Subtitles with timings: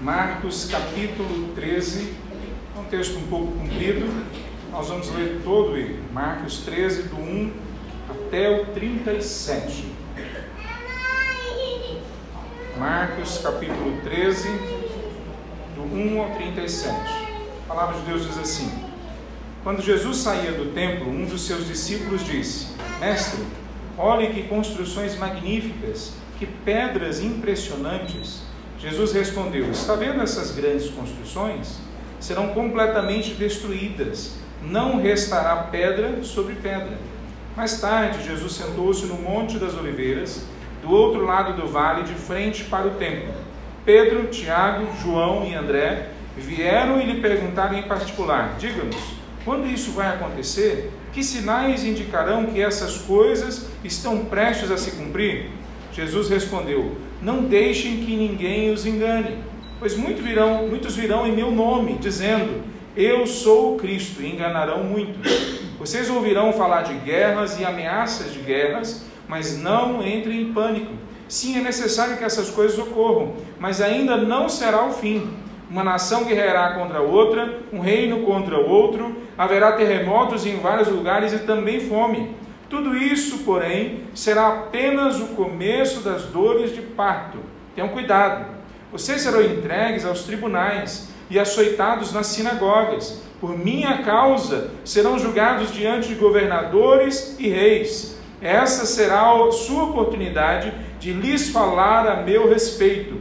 [0.00, 2.14] Marcos capítulo 13,
[2.76, 4.06] é um texto um pouco comprido,
[4.70, 5.98] nós vamos ler todo ele.
[6.12, 7.52] Marcos 13, do 1
[8.10, 9.86] até o 37.
[12.78, 14.48] Marcos capítulo 13,
[15.74, 16.94] do 1 ao 37.
[17.64, 18.70] A palavra de Deus diz assim:
[19.64, 22.68] Quando Jesus saía do templo, um dos seus discípulos disse:
[23.00, 23.42] Mestre,
[23.96, 28.45] olhe que construções magníficas, que pedras impressionantes.
[28.78, 31.78] Jesus respondeu: Está vendo essas grandes construções?
[32.20, 36.98] Serão completamente destruídas, não restará pedra sobre pedra.
[37.56, 40.44] Mais tarde, Jesus sentou-se no Monte das Oliveiras,
[40.82, 43.32] do outro lado do vale, de frente para o templo.
[43.84, 48.96] Pedro, Tiago, João e André vieram e lhe perguntaram em particular: Diga-nos,
[49.44, 50.92] quando isso vai acontecer?
[51.12, 55.50] Que sinais indicarão que essas coisas estão prestes a se cumprir?
[55.92, 59.38] Jesus respondeu: Não deixem que ninguém os engane,
[59.78, 62.62] pois muitos virão, muitos virão em meu nome, dizendo:
[62.96, 65.66] Eu sou o Cristo, e enganarão muitos.
[65.78, 70.92] Vocês ouvirão falar de guerras e ameaças de guerras, mas não entrem em pânico.
[71.28, 75.28] Sim, é necessário que essas coisas ocorram, mas ainda não será o fim.
[75.68, 81.40] Uma nação guerreará contra outra, um reino contra outro, haverá terremotos em vários lugares e
[81.40, 82.30] também fome.
[82.68, 87.38] Tudo isso, porém, será apenas o começo das dores de parto.
[87.76, 88.44] Tenham cuidado.
[88.90, 93.22] Vocês serão entregues aos tribunais e açoitados nas sinagogas.
[93.40, 98.16] Por minha causa serão julgados diante de governadores e reis.
[98.40, 103.20] Essa será a sua oportunidade de lhes falar a meu respeito.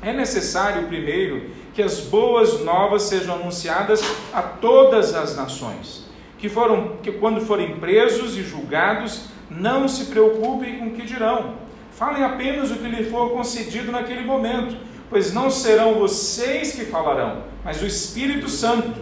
[0.00, 6.01] É necessário, primeiro, que as boas novas sejam anunciadas a todas as nações
[6.42, 11.54] que foram que quando forem presos e julgados, não se preocupem com o que dirão.
[11.92, 14.76] Falem apenas o que lhe for concedido naquele momento,
[15.08, 19.00] pois não serão vocês que falarão, mas o Espírito Santo.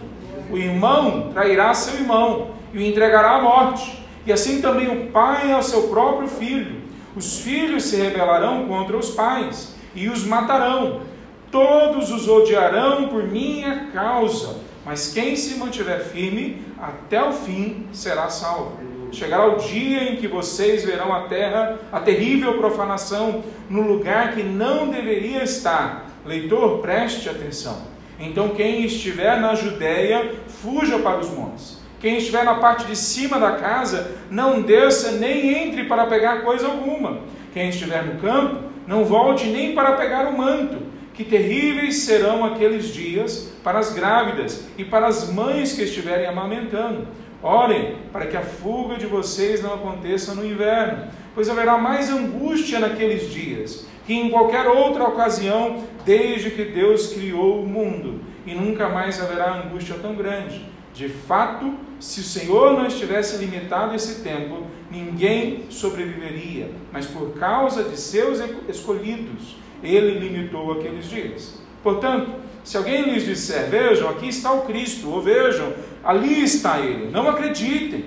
[0.51, 5.51] O irmão trairá seu irmão e o entregará à morte, e assim também o pai
[5.51, 6.79] ao seu próprio filho.
[7.15, 11.01] Os filhos se rebelarão contra os pais e os matarão.
[11.49, 18.29] Todos os odiarão por minha causa mas quem se mantiver firme até o fim será
[18.29, 18.77] salvo.
[19.11, 24.41] Chegará o dia em que vocês verão a terra, a terrível profanação, no lugar que
[24.41, 26.09] não deveria estar.
[26.25, 27.81] Leitor, preste atenção.
[28.17, 31.81] Então, quem estiver na Judéia, fuja para os montes.
[31.99, 36.67] Quem estiver na parte de cima da casa, não desça nem entre para pegar coisa
[36.67, 37.19] alguma.
[37.53, 40.77] Quem estiver no campo, não volte nem para pegar o manto
[41.13, 47.07] que terríveis serão aqueles dias para as grávidas e para as mães que estiverem amamentando.
[47.43, 52.79] Orem para que a fuga de vocês não aconteça no inverno, pois haverá mais angústia
[52.79, 58.89] naqueles dias que em qualquer outra ocasião, desde que Deus criou o mundo, e nunca
[58.89, 60.65] mais haverá angústia tão grande.
[60.93, 67.83] De fato, se o Senhor não estivesse limitado esse tempo, ninguém sobreviveria, mas por causa
[67.83, 71.61] de seus escolhidos, ele limitou aqueles dias.
[71.83, 72.31] Portanto,
[72.63, 75.73] se alguém lhes disser, vejam, aqui está o Cristo, ou vejam,
[76.03, 78.05] ali está ele, não acreditem,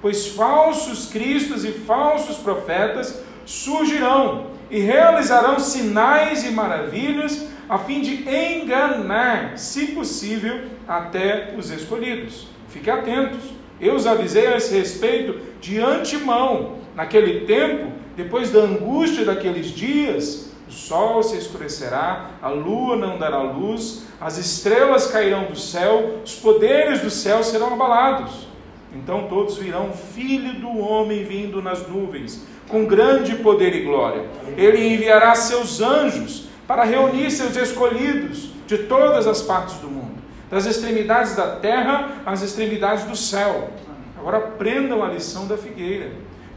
[0.00, 8.28] pois falsos cristos e falsos profetas surgirão e realizarão sinais e maravilhas a fim de
[8.28, 12.48] enganar, se possível, até os escolhidos.
[12.68, 13.40] Fiquem atentos.
[13.80, 16.78] Eu os avisei a esse respeito de antemão.
[16.94, 23.42] Naquele tempo, depois da angústia daqueles dias, o sol se escurecerá, a lua não dará
[23.42, 28.46] luz, as estrelas cairão do céu, os poderes do céu serão abalados.
[28.94, 34.24] Então todos virão filho do homem vindo nas nuvens, com grande poder e glória.
[34.56, 40.14] Ele enviará seus anjos para reunir seus escolhidos de todas as partes do mundo,
[40.50, 43.70] das extremidades da terra às extremidades do céu.
[44.18, 46.10] Agora aprendam a lição da figueira.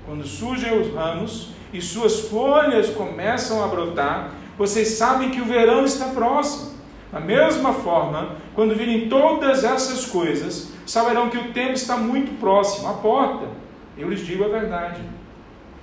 [0.06, 5.86] Quando surgem os ramos, e suas folhas começam a brotar, vocês sabem que o verão
[5.86, 6.78] está próximo.
[7.12, 12.88] Da mesma forma, quando virem todas essas coisas, saberão que o tempo está muito próximo,
[12.88, 13.48] à porta.
[13.98, 15.02] Eu lhes digo a verdade.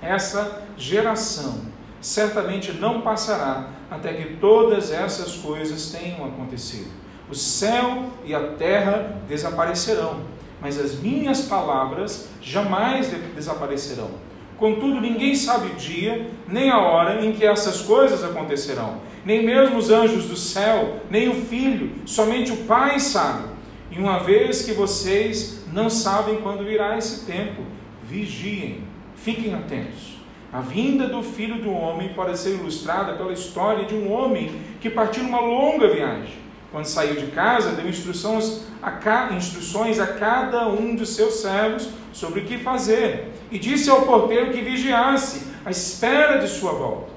[0.01, 1.61] Essa geração
[1.99, 6.91] certamente não passará até que todas essas coisas tenham acontecido.
[7.29, 10.21] O céu e a terra desaparecerão,
[10.61, 14.11] mas as minhas palavras jamais desaparecerão.
[14.57, 19.01] Contudo, ninguém sabe o dia, nem a hora em que essas coisas acontecerão.
[19.25, 23.49] Nem mesmo os anjos do céu, nem o filho, somente o Pai sabe.
[23.91, 27.63] E uma vez que vocês não sabem quando virá esse tempo,
[28.03, 28.81] vigiem,
[29.15, 30.15] fiquem atentos.
[30.53, 34.89] A vinda do Filho do Homem pode ser ilustrada pela história de um homem que
[34.89, 36.44] partiu numa longa viagem.
[36.71, 39.29] Quando saiu de casa, deu instruções a, ca...
[39.31, 43.31] instruções a cada um de seus servos sobre o que fazer.
[43.51, 47.11] E disse ao porteiro que vigiasse, à espera de sua volta.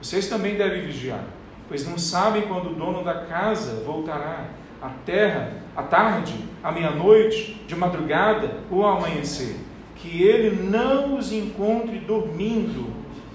[0.00, 1.24] Vocês também devem vigiar,
[1.68, 4.46] pois não sabem quando o dono da casa voltará
[4.82, 9.56] à terra, à tarde, à meia-noite, de madrugada ou ao amanhecer.
[9.96, 12.92] Que ele não os encontre dormindo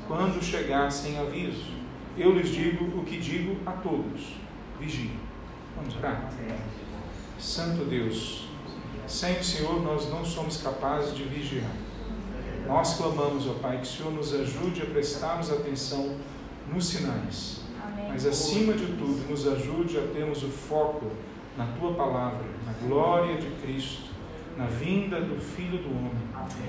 [0.08, 1.66] quando chegar sem aviso.
[2.16, 4.36] Eu lhes digo o que digo a todos:
[4.80, 5.29] vigiem.
[5.80, 6.30] Vamos orar?
[7.40, 8.50] Santo Deus,
[9.08, 11.72] sem o Senhor nós não somos capazes de vigiar.
[12.68, 16.18] Nós clamamos, ó Pai, que o Senhor nos ajude a prestarmos atenção
[16.72, 17.62] nos sinais.
[18.10, 21.08] Mas acima de tudo, nos ajude a termos o foco
[21.58, 24.04] na tua palavra, na glória de Cristo,
[24.58, 26.12] na vinda do Filho do Homem.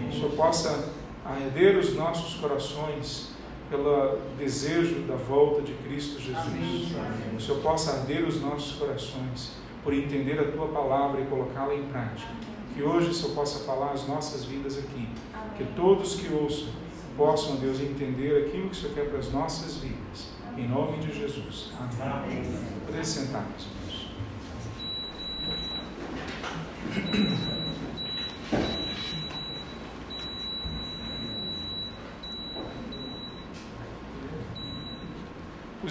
[0.08, 0.92] Que o Senhor possa
[1.24, 3.29] arreder os nossos corações
[3.70, 6.92] pelo desejo da volta de Cristo Jesus.
[7.30, 9.52] Que o Senhor possa arder os nossos corações
[9.82, 12.32] por entender a tua palavra e colocá-la em prática.
[12.74, 15.08] Que hoje o Senhor possa falar as nossas vidas aqui
[15.56, 16.68] que todos que ouçam
[17.16, 20.30] possam, Deus, entender aquilo que o Senhor quer para as nossas vidas.
[20.56, 21.70] Em nome de Jesus.
[21.78, 22.42] Amém.
[22.86, 23.66] Poder sentar, meus
[26.86, 27.49] irmãos.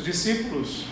[0.09, 0.85] Discípulos,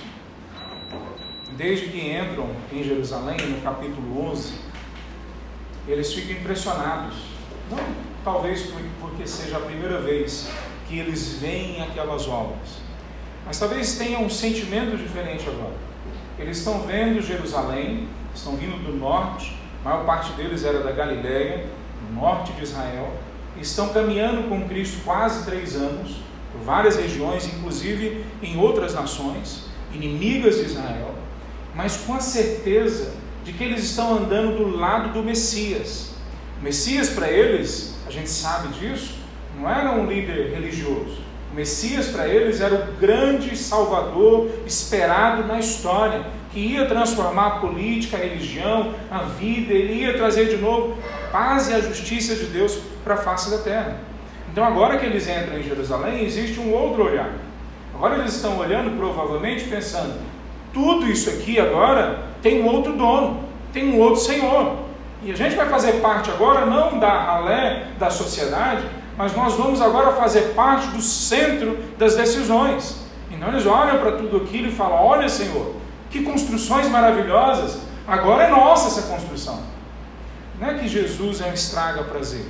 [1.57, 4.53] desde que entram em Jerusalém, no capítulo 11,
[5.87, 7.15] eles ficam impressionados.
[7.71, 7.79] Não
[8.23, 8.69] talvez
[8.99, 10.49] porque seja a primeira vez
[10.87, 12.77] que eles veem aquelas obras.
[13.45, 15.75] Mas talvez tenham um sentimento diferente agora.
[16.37, 21.65] Eles estão vendo Jerusalém, estão vindo do norte, a maior parte deles era da Galiléia,
[22.07, 23.13] no norte de Israel,
[23.59, 26.17] estão caminhando com Cristo quase três anos,
[26.57, 31.13] por várias regiões, inclusive em outras nações, inimigas de Israel,
[31.75, 33.13] mas com a certeza
[33.43, 36.15] de que eles estão andando do lado do Messias.
[36.59, 39.15] O Messias para eles a gente sabe disso,
[39.59, 41.17] não era um líder religioso.
[41.51, 47.59] O Messias para eles era o grande salvador esperado na história, que ia transformar a
[47.59, 50.97] política, a religião, a vida, ele ia trazer de novo
[51.31, 53.99] paz e a justiça de Deus para a face da terra.
[54.51, 57.29] Então, agora que eles entram em Jerusalém, existe um outro olhar.
[57.93, 60.19] Agora eles estão olhando, provavelmente, pensando:
[60.73, 64.77] tudo isso aqui agora tem um outro dono, tem um outro Senhor.
[65.23, 68.85] E a gente vai fazer parte agora não da ralé da sociedade,
[69.17, 73.03] mas nós vamos agora fazer parte do centro das decisões.
[73.31, 75.75] Então eles olham para tudo aquilo e falam: Olha, Senhor,
[76.11, 79.59] que construções maravilhosas, agora é nossa essa construção.
[80.59, 82.45] Não é que Jesus é um estraga prazer,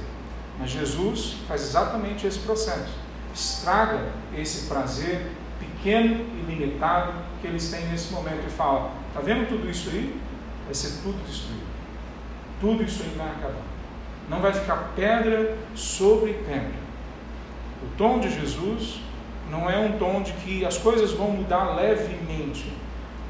[0.59, 2.93] mas Jesus faz exatamente esse processo.
[3.33, 3.99] Estraga
[4.35, 9.69] esse prazer pequeno e limitado que eles têm nesse momento e fala: Está vendo tudo
[9.69, 10.19] isso aí?
[10.65, 11.67] Vai ser tudo destruído.
[12.59, 13.63] Tudo isso aí vai acabar.
[14.29, 16.87] Não vai ficar pedra sobre pedra.
[17.83, 19.01] O tom de Jesus
[19.49, 22.73] não é um tom de que as coisas vão mudar levemente.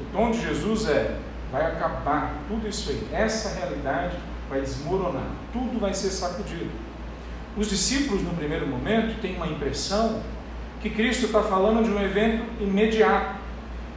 [0.00, 1.18] O tom de Jesus é:
[1.52, 3.08] vai acabar tudo isso aí.
[3.12, 4.16] Essa realidade
[4.48, 5.28] vai desmoronar.
[5.52, 6.87] Tudo vai ser sacudido.
[7.58, 10.22] Os discípulos, no primeiro momento, têm uma impressão
[10.80, 13.36] que Cristo está falando de um evento imediato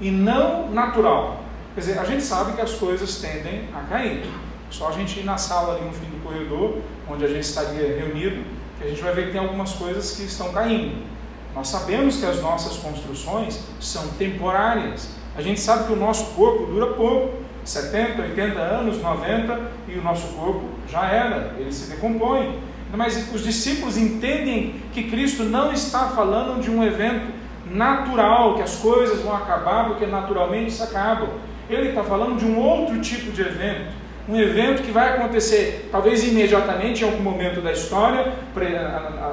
[0.01, 1.43] e não natural.
[1.75, 4.25] Quer dizer, a gente sabe que as coisas tendem a cair.
[4.71, 7.97] Só a gente ir na sala ali no fim do corredor, onde a gente estaria
[7.97, 8.43] reunido,
[8.79, 11.05] que a gente vai ver que tem algumas coisas que estão caindo.
[11.53, 15.09] Nós sabemos que as nossas construções são temporárias.
[15.35, 20.01] A gente sabe que o nosso corpo dura pouco 70, 80 anos, 90 e o
[20.01, 22.59] nosso corpo já era, ele se decompõe.
[22.93, 27.31] Mas os discípulos entendem que Cristo não está falando de um evento
[27.65, 31.29] natural, que as coisas vão acabar porque naturalmente se acabam.
[31.69, 36.25] Ele está falando de um outro tipo de evento um evento que vai acontecer talvez
[36.25, 38.31] imediatamente em algum momento da história,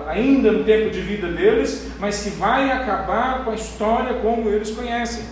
[0.08, 4.70] ainda no tempo de vida deles, mas que vai acabar com a história como eles
[4.70, 5.24] conhecem.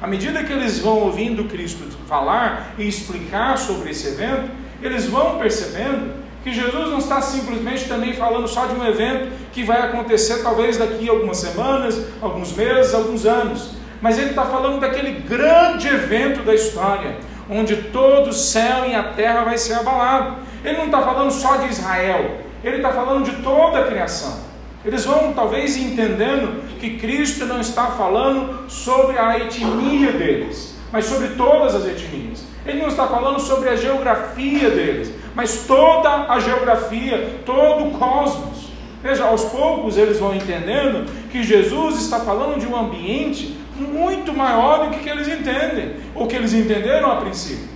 [0.00, 4.50] À medida que eles vão ouvindo Cristo falar e explicar sobre esse evento,
[4.82, 9.62] eles vão percebendo que Jesus não está simplesmente também falando só de um evento que
[9.62, 14.80] vai acontecer talvez daqui a algumas semanas, alguns meses, alguns anos, mas ele está falando
[14.80, 17.18] daquele grande evento da história,
[17.50, 20.36] onde todo o céu e a terra vai ser abalado.
[20.64, 24.48] Ele não está falando só de Israel, ele está falando de toda a criação.
[24.82, 31.28] Eles vão talvez entendendo que Cristo não está falando sobre a etnia deles, mas sobre
[31.28, 32.42] todas as etnias.
[32.64, 38.70] Ele não está falando sobre a geografia deles, mas toda a geografia, todo o cosmos.
[39.02, 44.90] Veja, aos poucos eles vão entendendo que Jesus está falando de um ambiente muito maior
[44.90, 47.68] do que, eles entendem, ou que eles entenderam a princípio.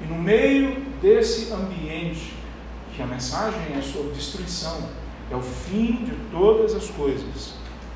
[0.00, 2.34] E no meio desse ambiente,
[2.94, 4.88] que a mensagem é sobre destruição,
[5.30, 7.54] é o fim de todas as coisas,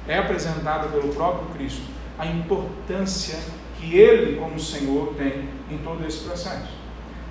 [0.09, 1.83] é apresentada pelo próprio Cristo
[2.19, 3.39] a importância
[3.81, 6.73] que Ele, como Senhor, tem em todo esse processo.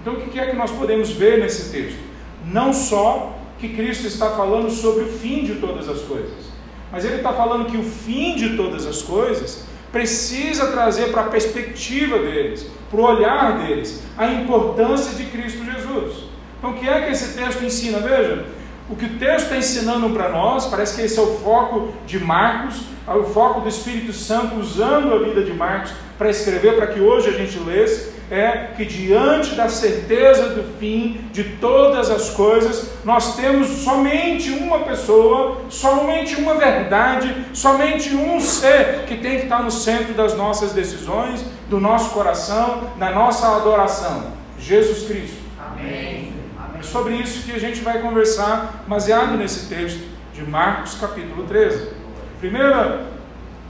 [0.01, 1.99] Então, o que é que nós podemos ver nesse texto?
[2.45, 6.51] Não só que Cristo está falando sobre o fim de todas as coisas,
[6.91, 11.29] mas Ele está falando que o fim de todas as coisas precisa trazer para a
[11.29, 16.25] perspectiva deles, para o olhar deles, a importância de Cristo Jesus.
[16.57, 17.99] Então, o que é que esse texto ensina?
[17.99, 18.45] Veja,
[18.89, 22.19] o que o texto está ensinando para nós, parece que esse é o foco de
[22.19, 26.87] Marcos, é o foco do Espírito Santo usando a vida de Marcos para escrever, para
[26.87, 32.29] que hoje a gente lesse, é que diante da certeza do fim de todas as
[32.31, 39.43] coisas, nós temos somente uma pessoa, somente uma verdade, somente um ser que tem que
[39.43, 45.37] estar no centro das nossas decisões, do nosso coração, da nossa adoração: Jesus Cristo.
[45.59, 46.22] Amém.
[46.93, 49.99] Sobre isso que a gente vai conversar, baseado nesse texto
[50.31, 51.89] de Marcos, capítulo 13.
[52.39, 53.07] Primeira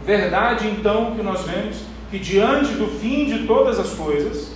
[0.06, 1.78] verdade, então, que nós vemos
[2.12, 4.52] que diante do fim de todas as coisas,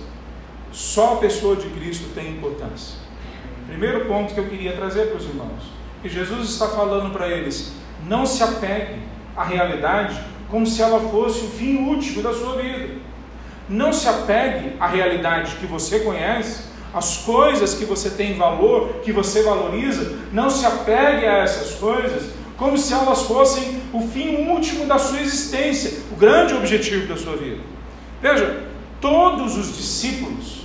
[0.70, 2.98] só a pessoa de Cristo tem importância.
[3.66, 5.62] Primeiro ponto que eu queria trazer para os irmãos,
[6.02, 7.72] que Jesus está falando para eles:
[8.06, 9.00] não se apegue
[9.34, 10.20] à realidade
[10.50, 12.96] como se ela fosse o fim último da sua vida.
[13.66, 19.12] Não se apegue à realidade que você conhece, às coisas que você tem valor, que
[19.12, 20.16] você valoriza.
[20.32, 25.20] Não se apegue a essas coisas como se elas fossem o fim último da sua
[25.20, 27.60] existência, o grande objetivo da sua vida.
[28.20, 28.64] Veja,
[29.00, 30.62] todos os discípulos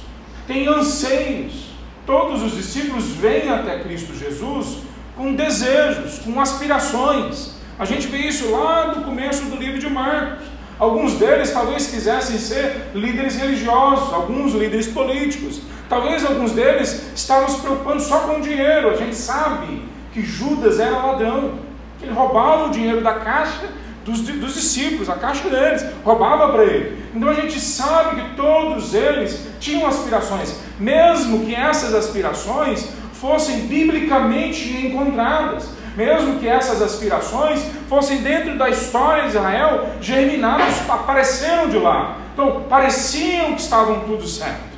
[0.48, 1.68] têm anseios,
[2.06, 4.78] todos os discípulos vêm até Cristo Jesus
[5.16, 7.54] com desejos, com aspirações.
[7.78, 10.46] A gente vê isso lá no começo do livro de Marcos.
[10.80, 15.62] Alguns deles talvez quisessem ser líderes religiosos, alguns líderes políticos.
[15.90, 18.90] Talvez alguns deles estavam se preocupando só com o dinheiro.
[18.90, 21.64] A gente sabe que Judas era ladrão
[22.04, 23.70] ele roubava o dinheiro da caixa
[24.04, 27.02] dos, dos discípulos, a caixa deles, roubava para ele.
[27.16, 34.86] Então a gente sabe que todos eles tinham aspirações, mesmo que essas aspirações fossem biblicamente
[34.86, 42.18] encontradas, mesmo que essas aspirações fossem dentro da história de Israel germinadas, apareceram de lá.
[42.34, 44.73] Então, pareciam que estavam tudo certo.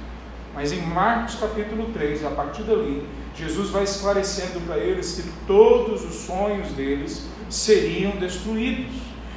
[0.56, 6.06] Mas em Marcos capítulo 3, a partir dali, Jesus vai esclarecendo para eles que todos
[6.06, 8.94] os sonhos deles seriam destruídos.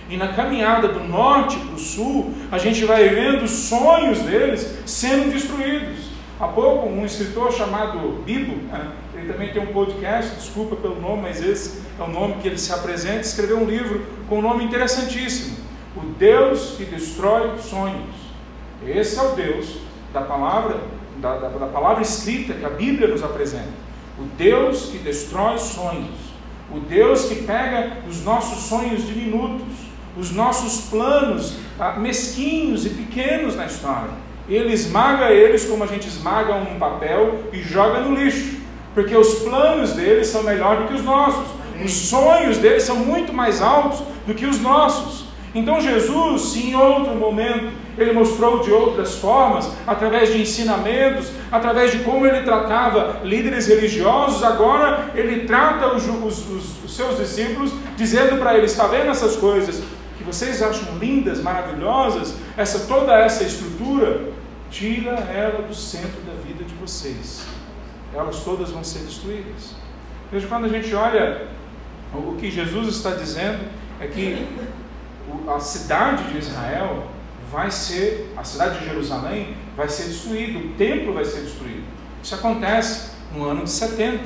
[0.09, 4.79] E na caminhada do norte para o sul, a gente vai vendo os sonhos deles
[4.87, 6.09] sendo destruídos.
[6.41, 11.23] Há pouco, um escritor chamado Bibo, né, ele também tem um podcast, desculpa pelo nome,
[11.23, 14.63] mas esse é o nome que ele se apresenta, escreveu um livro com um nome
[14.63, 15.57] interessantíssimo:
[15.97, 18.15] O Deus que Destrói Sonhos.
[18.87, 19.79] Esse é o Deus
[20.13, 20.79] da palavra,
[21.21, 23.89] da, da, da palavra escrita que a Bíblia nos apresenta.
[24.19, 26.17] O Deus que destrói sonhos,
[26.73, 29.67] o Deus que pega os nossos sonhos diminutos,
[30.17, 34.11] os nossos planos ah, mesquinhos e pequenos na história.
[34.49, 38.57] Ele esmaga eles como a gente esmaga um papel e joga no lixo,
[38.95, 41.47] porque os planos deles são melhores do que os nossos,
[41.85, 45.27] os sonhos deles são muito mais altos do que os nossos.
[45.55, 51.91] Então Jesus, se em outro momento ele mostrou de outras formas, através de ensinamentos, através
[51.91, 58.39] de como ele tratava líderes religiosos, agora ele trata os, os, os seus discípulos, dizendo
[58.39, 59.83] para eles: está vendo essas coisas
[60.17, 64.31] que vocês acham lindas, maravilhosas, essa toda essa estrutura,
[64.71, 67.45] tira ela do centro da vida de vocês.
[68.15, 69.75] Elas todas vão ser destruídas.
[70.31, 71.47] Veja, quando a gente olha
[72.15, 73.61] o que Jesus está dizendo,
[74.01, 74.47] é que
[75.49, 77.07] a cidade de Israel
[77.51, 81.85] vai ser, a cidade de Jerusalém vai ser destruída, o templo vai ser destruído.
[82.23, 84.21] Isso acontece no ano de 70.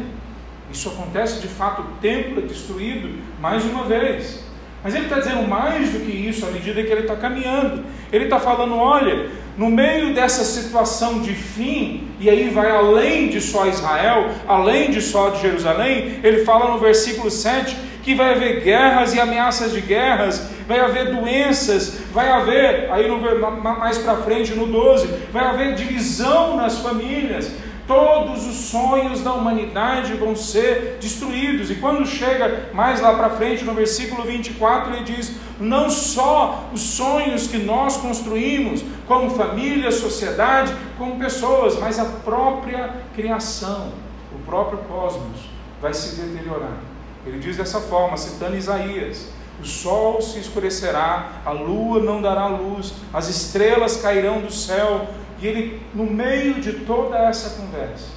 [0.73, 4.43] Isso acontece de fato, o templo é destruído mais uma vez.
[4.83, 7.85] Mas ele está dizendo mais do que isso à medida que ele está caminhando.
[8.11, 13.41] Ele está falando: olha, no meio dessa situação de fim, e aí vai além de
[13.41, 18.63] só Israel, além de só de Jerusalém, ele fala no versículo 7 que vai haver
[18.63, 23.19] guerras e ameaças de guerras, vai haver doenças, vai haver, aí no,
[23.61, 27.51] mais para frente no 12, vai haver divisão nas famílias,
[27.87, 31.71] todos os sonhos da humanidade vão ser destruídos.
[31.71, 36.81] E quando chega mais lá para frente, no versículo 24, ele diz: não só os
[36.81, 43.93] sonhos que nós construímos, como família, sociedade, como pessoas, mas a própria criação,
[44.35, 46.92] o próprio cosmos vai se deteriorar.
[47.27, 49.29] Ele diz dessa forma, citando Isaías:
[49.61, 55.09] O sol se escurecerá, a lua não dará luz, as estrelas cairão do céu.
[55.41, 58.11] E ele, no meio de toda essa conversa,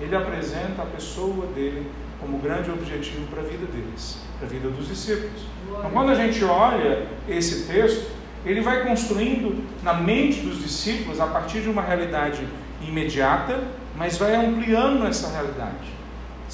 [0.00, 1.88] ele apresenta a pessoa dele
[2.20, 5.42] como grande objetivo para a vida deles, para a vida dos discípulos.
[5.68, 8.10] Então, quando a gente olha esse texto,
[8.44, 12.46] ele vai construindo na mente dos discípulos a partir de uma realidade
[12.82, 13.62] imediata,
[13.96, 15.93] mas vai ampliando essa realidade.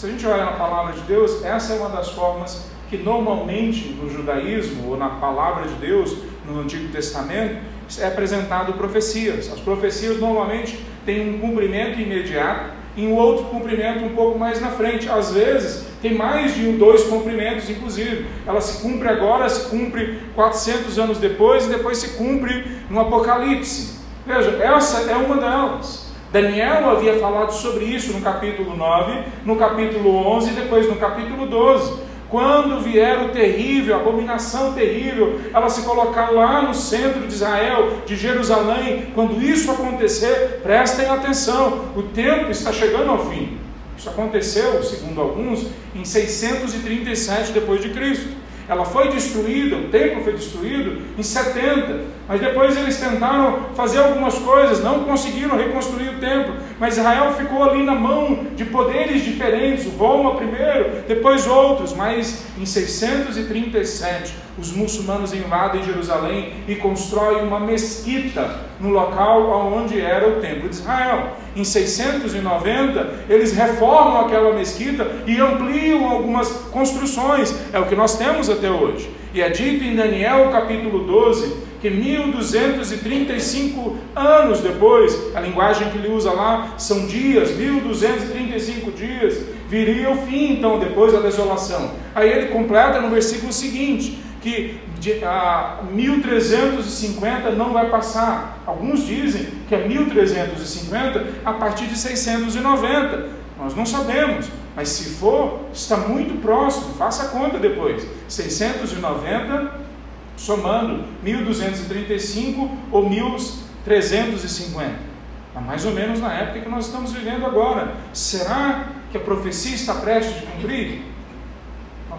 [0.01, 3.91] Se a gente olha na palavra de Deus, essa é uma das formas que normalmente
[3.91, 6.17] no judaísmo ou na palavra de Deus,
[6.47, 7.59] no Antigo Testamento,
[7.99, 9.53] é apresentado profecias.
[9.53, 14.71] As profecias normalmente têm um cumprimento imediato e um outro cumprimento um pouco mais na
[14.71, 15.07] frente.
[15.07, 18.25] Às vezes, tem mais de dois cumprimentos, inclusive.
[18.47, 23.99] Ela se cumpre agora, se cumpre 400 anos depois e depois se cumpre no Apocalipse.
[24.27, 26.00] Veja, essa é uma delas.
[26.33, 31.47] Daniel havia falado sobre isso no capítulo 9, no capítulo 11 e depois no capítulo
[31.47, 32.11] 12.
[32.29, 38.03] Quando vier o terrível, a abominação terrível, ela se colocar lá no centro de Israel,
[38.07, 43.59] de Jerusalém, quando isso acontecer, prestem atenção, o tempo está chegando ao fim.
[43.99, 48.29] Isso aconteceu, segundo alguns, em 637 depois de Cristo.
[48.71, 54.39] Ela foi destruída, o templo foi destruído em 70, mas depois eles tentaram fazer algumas
[54.39, 59.93] coisas, não conseguiram reconstruir o templo, mas Israel ficou ali na mão de poderes diferentes,
[59.99, 68.69] Roma primeiro, depois outros, mas em 637 os muçulmanos invadem Jerusalém e constroem uma mesquita
[68.79, 71.37] no local onde era o templo de Israel.
[71.55, 77.55] Em 690, eles reformam aquela mesquita e ampliam algumas construções.
[77.73, 79.11] É o que nós temos até hoje.
[79.33, 86.13] E é dito em Daniel capítulo 12 que 1235 anos depois, a linguagem que ele
[86.13, 91.93] usa lá são dias, 1235 dias, viria o fim então depois da desolação.
[92.15, 98.63] Aí ele completa no versículo seguinte: que de, a 1350 não vai passar.
[98.67, 103.41] Alguns dizem que é 1350 a partir de 690.
[103.59, 106.95] Nós não sabemos, mas se for, está muito próximo.
[106.95, 108.07] Faça a conta depois.
[108.29, 109.91] 690
[110.37, 115.11] somando 1235 ou 1350.
[115.53, 117.95] Tá mais ou menos na época que nós estamos vivendo agora.
[118.13, 121.10] Será que a profecia está prestes de cumprir?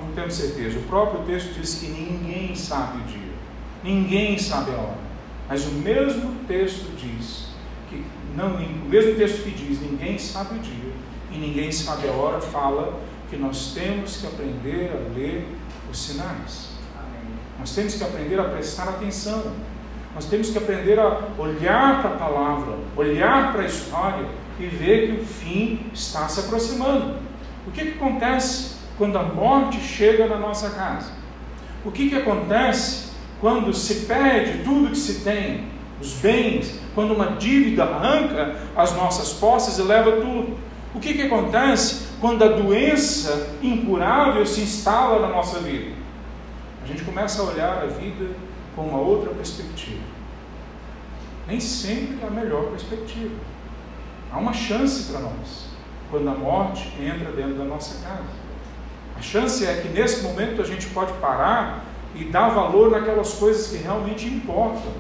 [0.01, 0.79] Não temos certeza.
[0.79, 3.33] O próprio texto diz que ninguém sabe o dia,
[3.83, 4.97] ninguém sabe a hora.
[5.47, 7.47] Mas o mesmo texto diz
[7.89, 8.03] que
[8.35, 10.91] não, o mesmo texto que diz ninguém sabe o dia
[11.31, 15.47] e ninguém sabe a hora fala que nós temos que aprender a ler
[15.89, 16.71] os sinais.
[17.59, 19.53] Nós temos que aprender a prestar atenção.
[20.15, 24.25] Nós temos que aprender a olhar para a palavra, olhar para a história
[24.59, 27.15] e ver que o fim está se aproximando.
[27.67, 28.70] O que, que acontece
[29.01, 31.11] quando a morte chega na nossa casa?
[31.83, 33.09] O que, que acontece
[33.39, 39.33] quando se perde tudo que se tem, os bens, quando uma dívida arranca as nossas
[39.33, 40.55] posses e leva tudo?
[40.93, 45.95] O que, que acontece quando a doença incurável se instala na nossa vida?
[46.83, 48.35] A gente começa a olhar a vida
[48.75, 50.03] com uma outra perspectiva.
[51.47, 53.33] Nem sempre é a melhor perspectiva.
[54.31, 55.71] Há uma chance para nós
[56.11, 58.40] quando a morte entra dentro da nossa casa.
[59.21, 63.67] A chance é que nesse momento a gente pode parar e dar valor naquelas coisas
[63.67, 64.91] que realmente importam.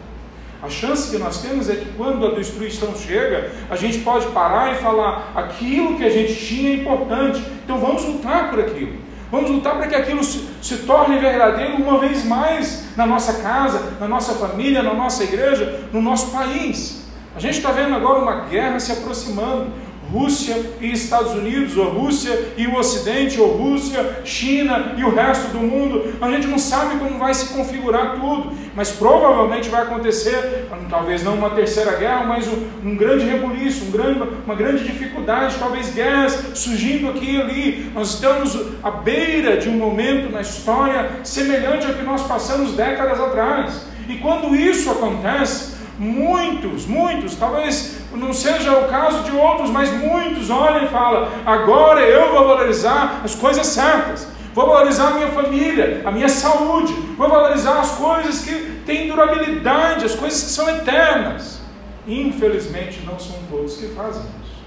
[0.61, 4.73] A chance que nós temos é que quando a destruição chega, a gente pode parar
[4.73, 8.93] e falar: aquilo que a gente tinha é importante, então vamos lutar por aquilo.
[9.31, 13.93] Vamos lutar para que aquilo se, se, torne verdadeiro uma vez mais na nossa casa,
[13.99, 17.07] na nossa família, na nossa igreja, no nosso país.
[17.35, 19.71] A gente está vendo agora uma guerra se aproximando,
[20.11, 25.51] Rússia e Estados Unidos, ou Rússia e o Ocidente, ou Rússia, China e o resto
[25.51, 26.13] do mundo.
[26.19, 31.35] A gente não sabe como vai se configurar tudo, mas provavelmente vai acontecer, talvez não
[31.35, 36.37] uma terceira guerra, mas um, um grande rebuliço, um grande, uma grande dificuldade, talvez guerras
[36.53, 37.91] surgindo aqui e ali.
[37.93, 43.19] Nós estamos à beira de um momento na história semelhante ao que nós passamos décadas
[43.19, 43.85] atrás.
[44.09, 50.49] E quando isso acontece, muitos, muitos, talvez não seja o caso de outros, mas muitos
[50.49, 56.01] olham e falam: agora eu vou valorizar as coisas certas, vou valorizar a minha família,
[56.05, 61.61] a minha saúde, vou valorizar as coisas que têm durabilidade, as coisas que são eternas.
[62.07, 64.61] Infelizmente, não são todos que fazem isso.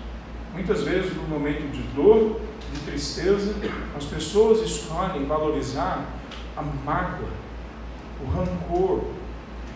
[0.52, 2.40] Muitas vezes, no momento de dor,
[2.72, 3.54] de tristeza,
[3.96, 6.04] as pessoas escolhem valorizar
[6.56, 7.28] a mágoa,
[8.22, 9.02] o rancor,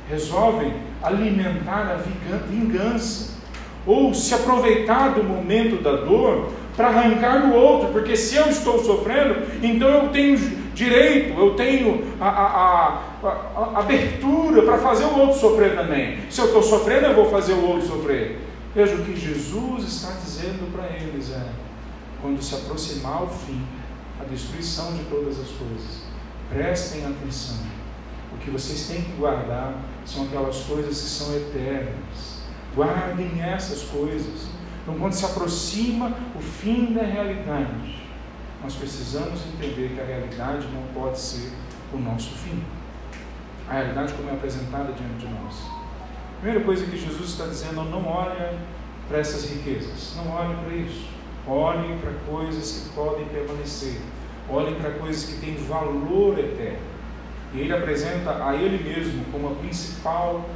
[0.08, 3.38] resolvem alimentar a vingança
[3.86, 8.82] ou se aproveitar do momento da dor para arrancar do outro, porque se eu estou
[8.84, 10.38] sofrendo, então eu tenho
[10.74, 13.28] direito, eu tenho a, a, a,
[13.74, 16.18] a abertura para fazer o outro sofrer também.
[16.30, 18.38] Se eu estou sofrendo, eu vou fazer o outro sofrer.
[18.74, 21.48] Veja o que Jesus está dizendo para eles é:
[22.22, 23.60] quando se aproximar o fim,
[24.20, 26.02] a destruição de todas as coisas,
[26.48, 27.56] prestem atenção.
[28.38, 29.74] O que vocês têm que guardar
[30.06, 32.42] são aquelas coisas que são eternas.
[32.74, 34.46] Guardem essas coisas.
[34.82, 38.02] Então, quando se aproxima o fim da realidade,
[38.62, 41.52] nós precisamos entender que a realidade não pode ser
[41.92, 42.62] o nosso fim.
[43.68, 45.54] A realidade como é apresentada diante de nós.
[46.36, 48.58] A primeira coisa que Jesus está dizendo, não olhe
[49.08, 51.08] para essas riquezas, não olhe para isso.
[51.46, 54.00] Olhem para coisas que podem permanecer.
[54.48, 56.97] Olhem para coisas que têm valor eterno.
[57.54, 60.48] E ele apresenta a ele mesmo como a principal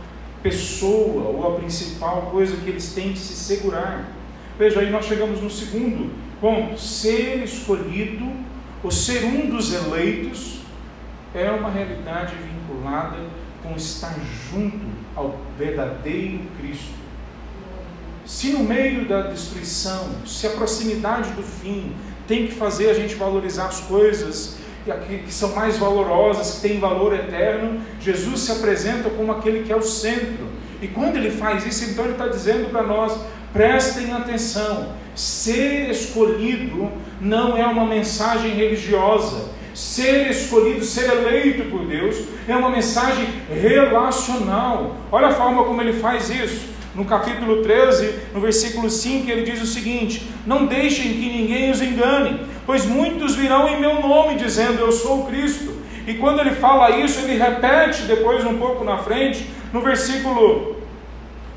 [0.42, 4.10] pessoa ou a principal coisa que eles têm que se segurar.
[4.58, 8.30] Veja, aí nós chegamos no segundo ponto: ser escolhido
[8.82, 10.60] ou ser um dos eleitos
[11.34, 13.16] é uma realidade vinculada
[13.62, 14.14] com estar
[14.50, 17.02] junto ao verdadeiro Cristo.
[18.24, 21.92] Se no meio da destruição, se a proximidade do fim
[22.26, 24.56] tem que fazer a gente valorizar as coisas
[25.24, 29.76] que são mais valorosas, que têm valor eterno, Jesus se apresenta como aquele que é
[29.76, 30.46] o centro.
[30.80, 33.16] E quando ele faz isso, então ele está dizendo para nós:
[33.52, 36.90] prestem atenção, ser escolhido
[37.20, 39.52] não é uma mensagem religiosa.
[39.74, 42.16] Ser escolhido, ser eleito por Deus,
[42.46, 44.96] é uma mensagem relacional.
[45.10, 46.72] Olha a forma como ele faz isso.
[46.94, 51.80] No capítulo 13, no versículo 5, ele diz o seguinte: Não deixem que ninguém os
[51.80, 55.72] engane, pois muitos virão em meu nome, dizendo Eu sou o Cristo.
[56.06, 60.76] E quando ele fala isso, ele repete depois, um pouco na frente, no versículo,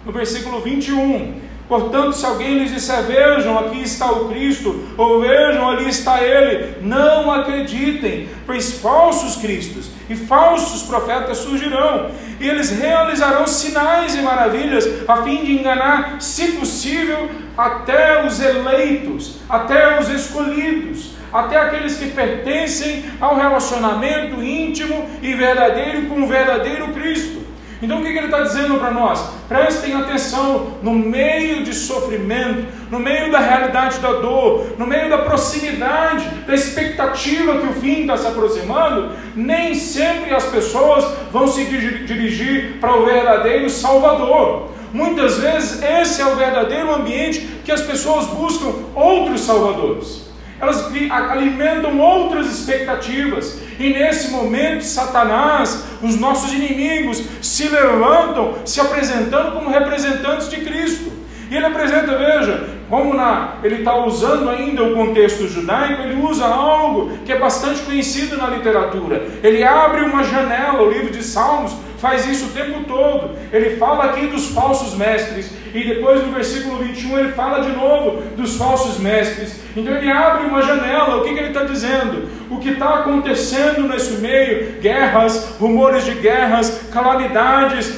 [0.06, 1.46] no versículo 21.
[1.68, 6.76] Portanto, se alguém lhes disser, vejam, aqui está o Cristo, ou vejam, ali está Ele,
[6.82, 14.88] não acreditem, pois falsos cristos e falsos profetas surgirão, e eles realizarão sinais e maravilhas,
[15.08, 22.12] a fim de enganar, se possível, até os eleitos, até os escolhidos, até aqueles que
[22.12, 27.46] pertencem ao relacionamento íntimo e verdadeiro com o verdadeiro Cristo.
[27.82, 29.20] Então o que, ele está dizendo para nós?
[29.48, 35.20] Prestem atenção no meio de sofrimento, no meio da realidade da dor, no meio da
[35.20, 41.66] proximidade, da expectativa que o fim está se aproximando, nem sempre as pessoas vão se
[41.66, 44.70] dirigir para o verdadeiro Salvador.
[44.96, 50.26] Muitas vezes esse é o verdadeiro ambiente que as pessoas buscam outros salvadores
[50.60, 59.52] elas alimentam outras expectativas, e nesse momento, Satanás, os nossos inimigos, se levantam, se apresentando
[59.52, 61.12] como representantes de Cristo.
[61.52, 66.46] E ele apresenta, veja, como na, ele está usando ainda o contexto judaico, ele usa
[66.46, 69.28] algo que é bastante conhecido na literatura.
[69.44, 73.36] Ele abre uma janela, o livro de Salmos faz isso o tempo todo.
[73.52, 78.22] Ele fala aqui dos falsos mestres, e depois no versículo 21 ele fala de novo
[78.36, 79.60] dos falsos mestres.
[79.76, 82.30] Então ele abre uma janela, o que, que ele está dizendo?
[82.50, 87.94] O que está acontecendo nesse meio, guerras, rumores de guerras, calamidades,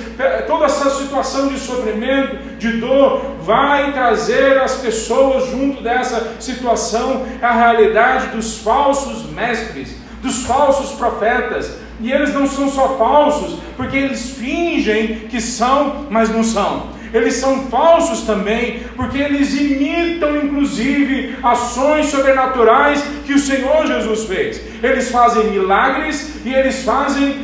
[0.47, 7.51] toda essa situação de sofrimento, de dor, vai trazer as pessoas junto dessa situação a
[7.51, 11.86] realidade dos falsos mestres, dos falsos profetas.
[11.99, 17.35] E eles não são só falsos, porque eles fingem que são, mas não são eles
[17.35, 24.61] são falsos também, porque eles imitam inclusive ações sobrenaturais que o Senhor Jesus fez.
[24.83, 27.35] Eles fazem milagres e eles fazem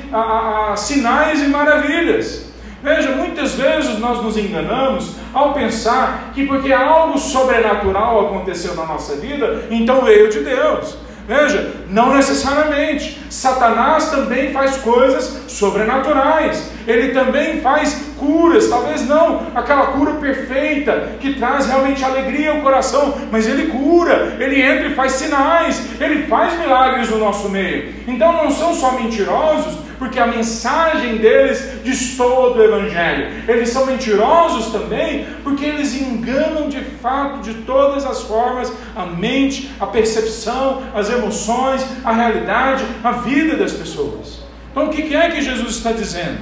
[0.75, 2.51] sinais e maravilhas.
[2.83, 9.15] Veja, muitas vezes nós nos enganamos ao pensar que porque algo sobrenatural aconteceu na nossa
[9.15, 10.97] vida, então veio de Deus.
[11.27, 13.21] Veja, não necessariamente.
[13.29, 16.71] Satanás também faz coisas sobrenaturais.
[16.85, 23.17] Ele também faz curas, talvez não aquela cura perfeita que traz realmente alegria ao coração,
[23.31, 27.93] mas ele cura, ele entra e faz sinais, ele faz milagres no nosso meio.
[28.07, 33.43] Então não são só mentirosos, porque a mensagem deles destoa do Evangelho.
[33.47, 39.71] Eles são mentirosos também, porque eles enganam de fato, de todas as formas, a mente,
[39.79, 44.43] a percepção, as emoções, a realidade, a vida das pessoas.
[44.71, 46.39] Então, o que é que Jesus está dizendo?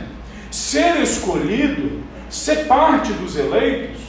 [0.50, 4.00] Ser escolhido, ser parte dos eleitos,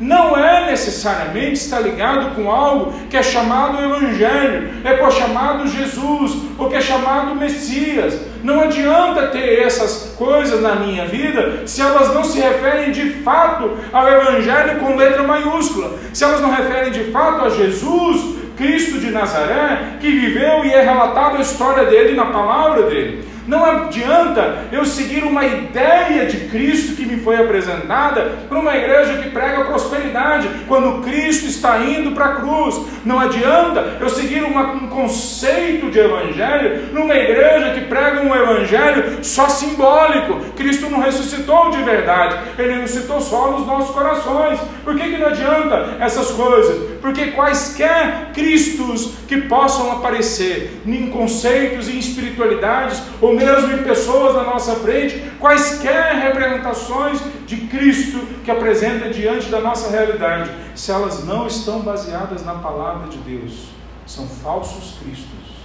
[0.00, 6.68] não é necessariamente estar ligado com algo que é chamado Evangelho, é chamado Jesus, ou
[6.70, 8.18] que é chamado Messias.
[8.42, 13.76] Não adianta ter essas coisas na minha vida se elas não se referem de fato
[13.92, 19.10] ao Evangelho com letra maiúscula, se elas não referem de fato a Jesus, Cristo de
[19.10, 23.24] Nazaré, que viveu e é relatada a história dele na palavra dele.
[23.50, 29.20] Não adianta eu seguir uma ideia de Cristo que me foi apresentada para uma igreja
[29.20, 32.80] que prega prosperidade, quando Cristo está indo para a cruz.
[33.04, 39.18] Não adianta eu seguir uma, um conceito de evangelho numa igreja que prega um evangelho
[39.24, 40.38] só simbólico.
[40.60, 44.60] Cristo não ressuscitou de verdade, ele ressuscitou só nos nossos corações.
[44.84, 46.98] Por que, que não adianta essas coisas?
[47.00, 54.44] Porque quaisquer Cristos que possam aparecer em conceitos e espiritualidades ou mesmo em pessoas na
[54.44, 61.46] nossa frente, quaisquer representações de Cristo que apresenta diante da nossa realidade, se elas não
[61.46, 63.70] estão baseadas na palavra de Deus,
[64.06, 65.56] são falsos cristos,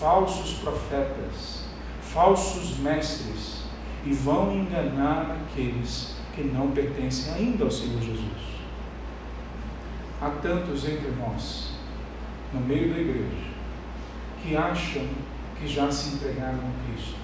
[0.00, 1.62] falsos profetas,
[2.12, 3.51] falsos mestres
[4.04, 8.52] e vão enganar aqueles que não pertencem ainda ao Senhor Jesus.
[10.20, 11.72] Há tantos entre nós,
[12.52, 13.52] no meio da igreja,
[14.42, 15.06] que acham
[15.58, 17.14] que já se entregaram a Cristo.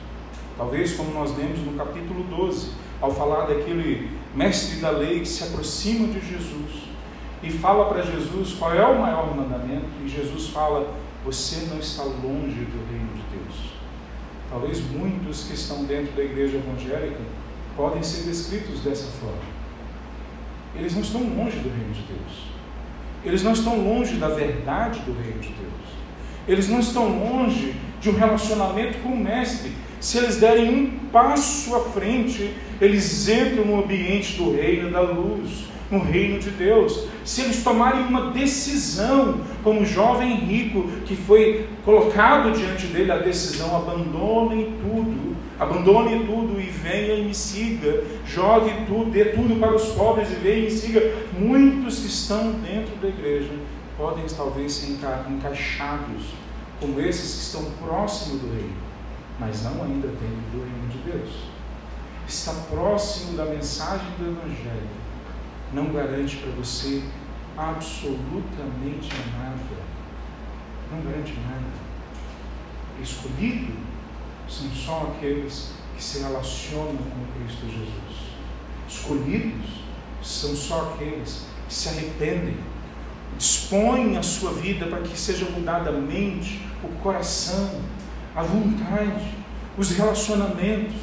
[0.57, 5.45] Talvez, como nós lemos no capítulo 12, ao falar daquele mestre da lei que se
[5.45, 6.89] aproxima de Jesus
[7.43, 10.93] e fala para Jesus qual é o maior mandamento, e Jesus fala:
[11.25, 13.78] Você não está longe do reino de Deus.
[14.51, 17.21] Talvez muitos que estão dentro da igreja evangélica
[17.77, 19.59] podem ser descritos dessa forma.
[20.75, 22.49] Eles não estão longe do reino de Deus.
[23.25, 25.99] Eles não estão longe da verdade do reino de Deus.
[26.47, 29.73] Eles não estão longe de um relacionamento com o Mestre.
[30.01, 35.65] Se eles derem um passo à frente, eles entram no ambiente do reino da luz,
[35.91, 37.07] no reino de Deus.
[37.25, 43.19] Se eles tomarem uma decisão, como o jovem rico que foi colocado diante dele a
[43.19, 49.75] decisão, abandonem tudo, abandone tudo e venha e me siga, jogue tudo, dê tudo para
[49.75, 51.13] os pobres e venha e me siga.
[51.39, 53.51] Muitos que estão dentro da igreja
[53.97, 54.93] podem talvez ser
[55.29, 56.27] encaixados
[56.81, 58.77] como esses que estão próximo do reino,
[59.39, 61.49] mas não ainda dentro do reino de Deus.
[62.27, 64.89] Está próximo da mensagem do Evangelho,
[65.73, 67.03] não garante para você
[67.57, 69.89] absolutamente nada.
[70.91, 71.89] Não garante nada.
[73.03, 73.73] Escolhido
[74.49, 78.29] são só aqueles que se relacionam com Cristo Jesus.
[78.89, 79.71] Escolhidos
[80.23, 82.57] são só aqueles que se arrependem,
[83.37, 87.81] dispõem a sua vida para que seja mudada a mente, o coração,
[88.39, 89.35] a vontade,
[89.77, 90.95] os relacionamentos.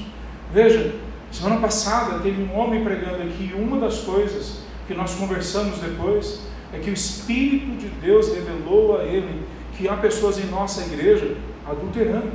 [0.53, 0.95] Veja,
[1.29, 6.39] semana passada teve um homem pregando aqui, e uma das coisas que nós conversamos depois
[6.71, 9.45] é que o Espírito de Deus revelou a ele
[9.77, 11.35] que há pessoas em nossa igreja
[11.69, 12.31] adulterando,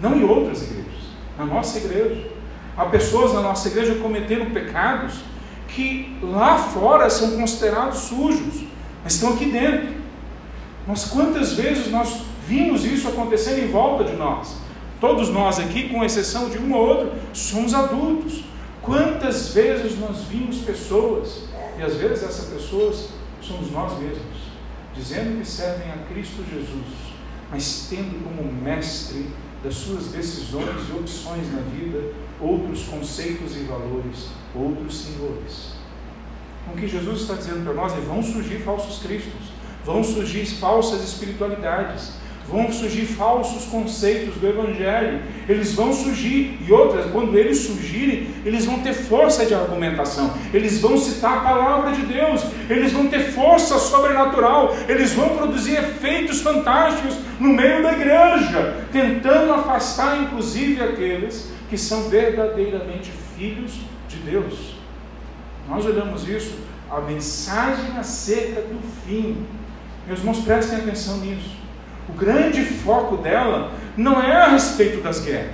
[0.00, 1.02] não em outras igrejas,
[1.36, 2.30] na nossa igreja.
[2.76, 5.22] Há pessoas na nossa igreja cometendo pecados
[5.66, 8.62] que lá fora são considerados sujos,
[9.02, 9.98] mas estão aqui dentro.
[10.86, 14.56] Mas quantas vezes nós vimos isso acontecendo em volta de nós?
[14.98, 18.42] Todos nós aqui, com exceção de um ou outro, somos adultos.
[18.82, 21.44] Quantas vezes nós vimos pessoas,
[21.78, 23.10] e às vezes essas pessoas
[23.42, 24.48] somos nós mesmos,
[24.94, 27.14] dizendo que servem a Cristo Jesus,
[27.50, 29.26] mas tendo como mestre
[29.62, 35.74] das suas decisões e opções na vida outros conceitos e valores, outros senhores.
[36.72, 39.58] O que Jesus está dizendo para nós é: vão surgir falsos cristos
[39.88, 42.12] vão surgir falsas espiritualidades,
[42.50, 48.64] vão surgir falsos conceitos do Evangelho, eles vão surgir, e outras, quando eles surgirem, eles
[48.64, 53.32] vão ter força de argumentação, eles vão citar a palavra de Deus, eles vão ter
[53.32, 61.52] força sobrenatural, eles vão produzir efeitos fantásticos no meio da igreja, tentando afastar inclusive aqueles
[61.68, 64.76] que são verdadeiramente filhos de Deus.
[65.68, 66.58] Nós olhamos isso,
[66.90, 69.44] a mensagem acerca do fim.
[70.06, 71.57] Meus irmãos, prestem atenção nisso.
[72.08, 75.50] O grande foco dela não é a respeito das guerras,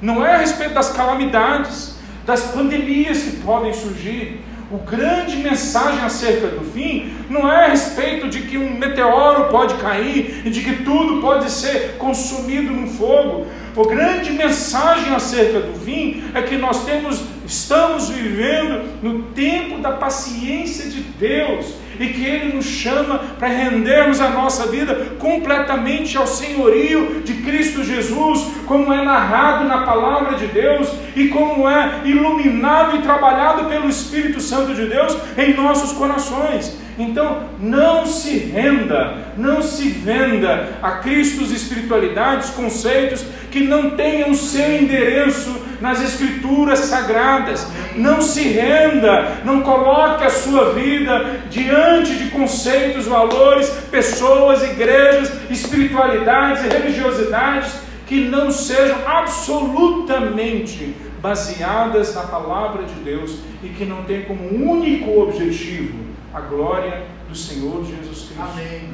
[0.00, 4.40] não é a respeito das calamidades, das pandemias que podem surgir.
[4.70, 9.74] O grande mensagem acerca do fim não é a respeito de que um meteoro pode
[9.74, 13.46] cair e de que tudo pode ser consumido no fogo.
[13.76, 19.90] A grande mensagem acerca do fim é que nós temos, estamos vivendo no tempo da
[19.90, 26.26] paciência de Deus e que Ele nos chama para rendermos a nossa vida completamente ao
[26.26, 32.96] senhorio de Cristo Jesus, como é narrado na palavra de Deus e como é iluminado
[32.96, 36.81] e trabalhado pelo Espírito Santo de Deus em nossos corações.
[37.02, 44.80] Então, não se renda, não se venda a Cristos, espiritualidades, conceitos que não tenham seu
[44.80, 47.66] endereço nas Escrituras sagradas.
[47.96, 56.64] Não se renda, não coloque a sua vida diante de conceitos, valores, pessoas, igrejas, espiritualidades
[56.64, 57.74] e religiosidades
[58.06, 65.20] que não sejam absolutamente baseadas na palavra de Deus e que não tenham como único
[65.20, 68.42] objetivo a glória do Senhor Jesus Cristo.
[68.42, 68.90] Amém.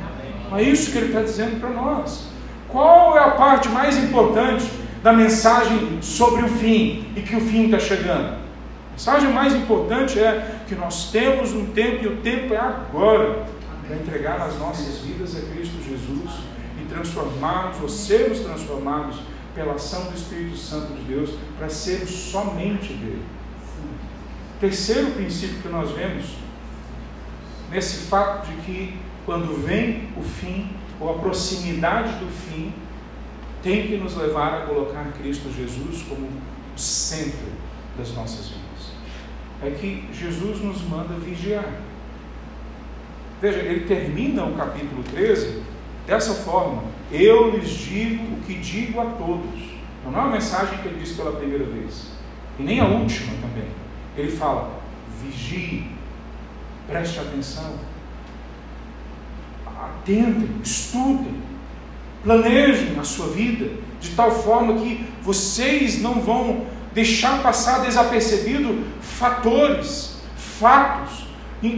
[0.56, 2.28] É isso que ele está dizendo para nós.
[2.68, 4.70] Qual é a parte mais importante
[5.02, 8.34] da mensagem sobre o fim e que o fim está chegando?
[8.34, 13.46] A mensagem mais importante é que nós temos um tempo e o tempo é agora
[13.86, 16.40] para entregar as nossas vidas a Cristo Jesus
[16.80, 19.16] e transformarmos ou sermos transformados
[19.54, 23.22] pela ação do Espírito Santo de Deus para sermos somente dele.
[24.60, 26.36] Terceiro princípio que nós vemos
[27.70, 32.72] nesse fato de que quando vem o fim ou a proximidade do fim,
[33.62, 37.48] tem que nos levar a colocar Cristo Jesus como o centro
[37.96, 38.92] das nossas vidas.
[39.62, 41.68] É que Jesus nos manda vigiar.
[43.40, 45.62] Veja, ele termina o capítulo 13
[46.06, 49.60] dessa forma: Eu lhes digo o que digo a todos.
[50.00, 52.12] Então, não é uma mensagem que ele diz pela primeira vez,
[52.58, 53.68] e nem a última também.
[54.16, 54.80] Ele fala:
[55.22, 55.97] vigie,
[56.88, 57.74] preste atenção,
[59.66, 61.34] atentem, estudem,
[62.24, 63.70] planejem a sua vida
[64.00, 71.26] de tal forma que vocês não vão deixar passar desapercebido fatores, fatos,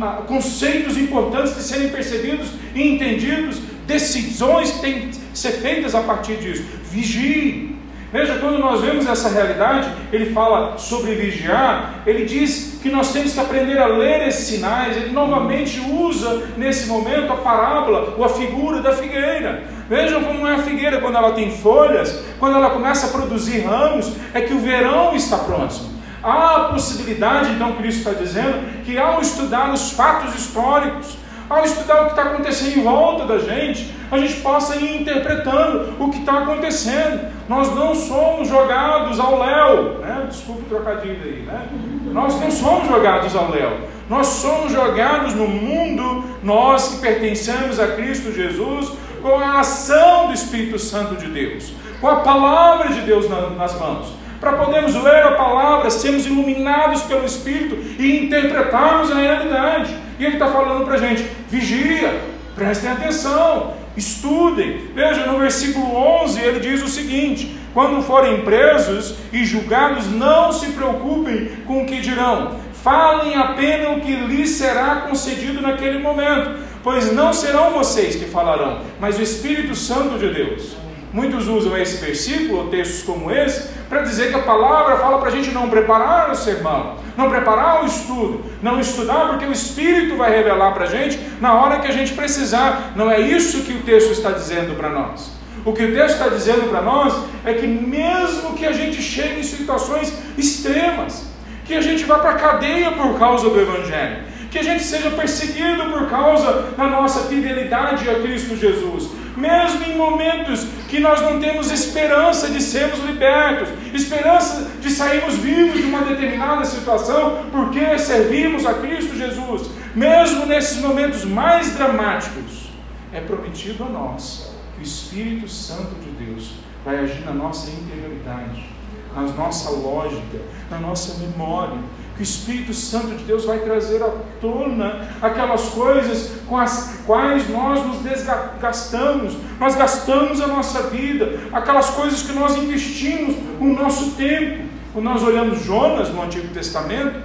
[0.00, 6.02] ah, conceitos importantes de serem percebidos e entendidos, decisões que têm que ser feitas a
[6.02, 6.62] partir disso.
[6.84, 7.76] Vigie.
[8.12, 13.32] Veja, quando nós vemos essa realidade, ele fala sobre vigiar, ele diz que nós temos
[13.32, 18.28] que aprender a ler esses sinais, ele novamente usa nesse momento a parábola ou a
[18.28, 19.64] figura da figueira.
[19.88, 24.12] Vejam como é a figueira quando ela tem folhas, quando ela começa a produzir ramos,
[24.32, 25.90] é que o verão está próximo.
[26.22, 31.16] Há a possibilidade, então, Cristo está dizendo, que ao estudar os fatos históricos,
[31.48, 35.96] ao estudar o que está acontecendo em volta da gente, a gente possa ir interpretando
[35.98, 37.28] o que está acontecendo.
[37.48, 40.26] Nós não somos jogados ao léu, né?
[40.28, 41.68] desculpe o trocadilho aí, né?
[42.12, 47.88] Nós não somos jogados ao léu, nós somos jogados no mundo, nós que pertencemos a
[47.88, 48.92] Cristo Jesus,
[49.22, 54.12] com a ação do Espírito Santo de Deus, com a palavra de Deus nas mãos.
[54.40, 59.94] Para podermos ler a palavra, sermos iluminados pelo Espírito e interpretarmos a realidade.
[60.18, 62.20] E ele está falando para a gente: vigia,
[62.56, 64.88] prestem atenção, estudem.
[64.94, 70.72] Veja, no versículo 11 ele diz o seguinte: quando forem presos e julgados, não se
[70.72, 77.12] preocupem com o que dirão, falem apenas o que lhes será concedido naquele momento, pois
[77.12, 80.76] não serão vocês que falarão, mas o Espírito Santo de Deus.
[81.12, 85.28] Muitos usam esse versículo, ou textos como esse, para dizer que a palavra fala para
[85.28, 90.16] a gente não preparar o sermão, não preparar o estudo, não estudar, porque o Espírito
[90.16, 92.92] vai revelar para a gente na hora que a gente precisar.
[92.96, 95.30] Não é isso que o texto está dizendo para nós.
[95.64, 99.40] O que o texto está dizendo para nós é que, mesmo que a gente chegue
[99.40, 101.26] em situações extremas,
[101.66, 105.10] que a gente vá para a cadeia por causa do Evangelho, que a gente seja
[105.10, 111.40] perseguido por causa da nossa fidelidade a Cristo Jesus, mesmo em momentos que nós não
[111.40, 118.66] temos esperança de sermos libertos, esperança de sairmos vivos de uma determinada situação, porque servimos
[118.66, 122.70] a Cristo Jesus, mesmo nesses momentos mais dramáticos,
[123.12, 126.52] é prometido a nós que o Espírito Santo de Deus
[126.84, 128.68] vai agir na nossa interioridade,
[129.14, 130.38] na nossa lógica,
[130.70, 131.78] na nossa memória
[132.20, 134.10] o Espírito Santo de Deus vai trazer à
[134.42, 141.88] tona aquelas coisas com as quais nós nos desgastamos, nós gastamos a nossa vida, aquelas
[141.88, 144.64] coisas que nós investimos o nosso tempo.
[144.92, 147.20] Quando nós olhamos Jonas no Antigo Testamento,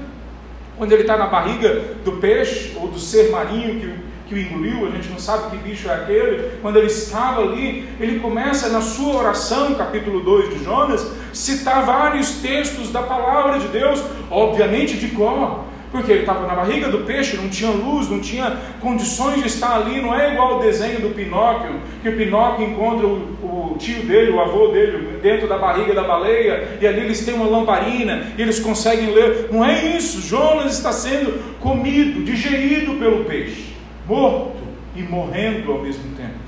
[0.78, 4.88] quando ele está na barriga do peixe ou do ser marinho que que o engoliu,
[4.88, 6.58] a gente não sabe que bicho é aquele.
[6.62, 12.42] Quando ele estava ali, ele começa na sua oração, capítulo 2 de Jonas, citar vários
[12.42, 17.38] textos da palavra de Deus, obviamente de cor, porque ele estava na barriga do peixe,
[17.38, 21.14] não tinha luz, não tinha condições de estar ali, não é igual o desenho do
[21.14, 25.93] Pinóquio, que o Pinóquio encontra o, o tio dele, o avô dele, dentro da barriga
[25.93, 29.49] da baleia, e ali eles têm uma lamparina, e eles conseguem ler.
[29.52, 33.74] Não é isso, Jonas está sendo comido, digerido pelo peixe
[34.08, 34.64] morto
[34.95, 36.39] e morrendo ao mesmo tempo.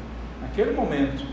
[0.41, 1.24] Naquele momento,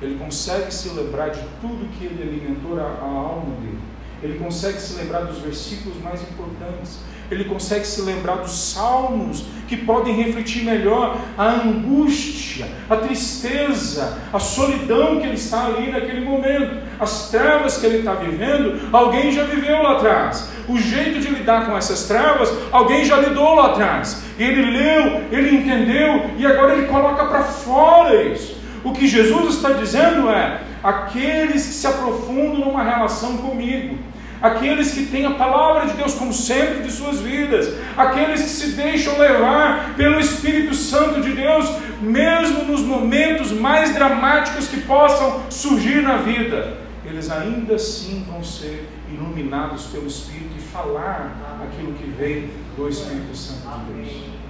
[0.00, 3.78] ele consegue se lembrar de tudo que ele alimentou a, a alma dele.
[4.22, 6.98] Ele consegue se lembrar dos versículos mais importantes.
[7.30, 14.38] ele consegue se lembrar dos salmos que podem refletir melhor a angústia, a tristeza, a
[14.40, 19.44] solidão que ele está ali naquele momento, as trevas que ele está vivendo, alguém já
[19.44, 20.50] viveu lá atrás.
[20.70, 24.22] O jeito de lidar com essas trevas, alguém já lidou lá atrás.
[24.38, 28.56] Ele leu, ele entendeu e agora ele coloca para fora isso.
[28.84, 33.98] O que Jesus está dizendo é: aqueles que se aprofundam numa relação comigo,
[34.40, 38.68] aqueles que têm a palavra de Deus como centro de suas vidas, aqueles que se
[38.76, 41.68] deixam levar pelo Espírito Santo de Deus,
[42.00, 48.88] mesmo nos momentos mais dramáticos que possam surgir na vida, eles ainda assim vão ser
[49.12, 54.40] iluminados pelo Espírito falar aquilo que vem do Espírito Santo de Deus.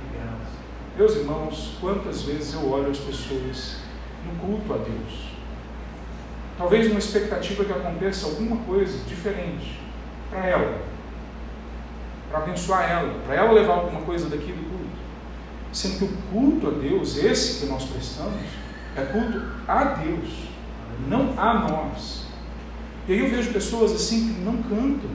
[0.96, 3.78] Meus irmãos, quantas vezes eu olho as pessoas
[4.26, 5.30] no culto a Deus.
[6.58, 9.80] Talvez uma expectativa que aconteça alguma coisa diferente
[10.28, 10.82] para ela,
[12.28, 15.00] para abençoar ela, para ela levar alguma coisa daqui do culto.
[15.72, 18.42] Sendo que o culto a Deus, esse que nós prestamos,
[18.94, 20.28] é culto a Deus,
[21.08, 22.26] não a nós.
[23.08, 25.10] E aí eu vejo pessoas assim que não cantam,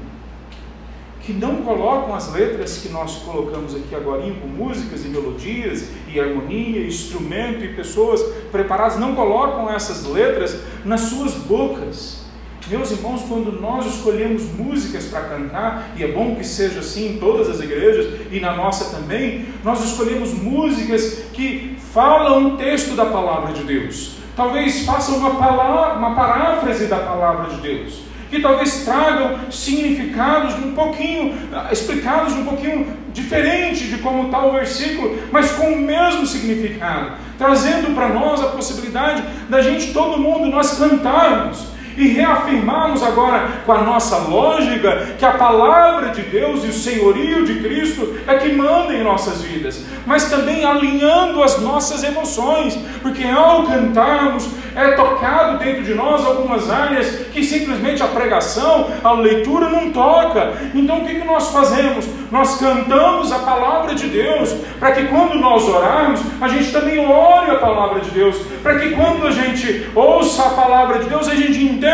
[1.25, 6.19] que não colocam as letras que nós colocamos aqui agora com músicas e melodias e
[6.19, 8.21] harmonia, instrumento e pessoas
[8.51, 10.55] preparadas, não colocam essas letras
[10.85, 12.23] nas suas bocas.
[12.67, 17.17] Meus irmãos, quando nós escolhemos músicas para cantar, e é bom que seja assim em
[17.17, 23.05] todas as igrejas e na nossa também, nós escolhemos músicas que falam o texto da
[23.05, 24.17] palavra de Deus.
[24.35, 30.73] Talvez façam uma, palavra, uma paráfrase da palavra de Deus que talvez tragam significados um
[30.73, 36.25] pouquinho, ah, explicados um pouquinho diferente de como está o versículo, mas com o mesmo
[36.25, 43.47] significado, trazendo para nós a possibilidade da gente, todo mundo, nós cantarmos e reafirmarmos agora
[43.65, 48.35] com a nossa lógica que a palavra de Deus e o senhorio de Cristo é
[48.35, 54.91] que manda em nossas vidas, mas também alinhando as nossas emoções, porque ao cantarmos é
[54.91, 60.53] tocado dentro de nós algumas áreas que simplesmente a pregação, a leitura não toca.
[60.73, 62.05] Então o que, que nós fazemos?
[62.29, 67.51] Nós cantamos a palavra de Deus, para que quando nós orarmos, a gente também ore
[67.51, 71.35] a palavra de Deus, para que quando a gente ouça a palavra de Deus, a
[71.35, 71.84] gente entenda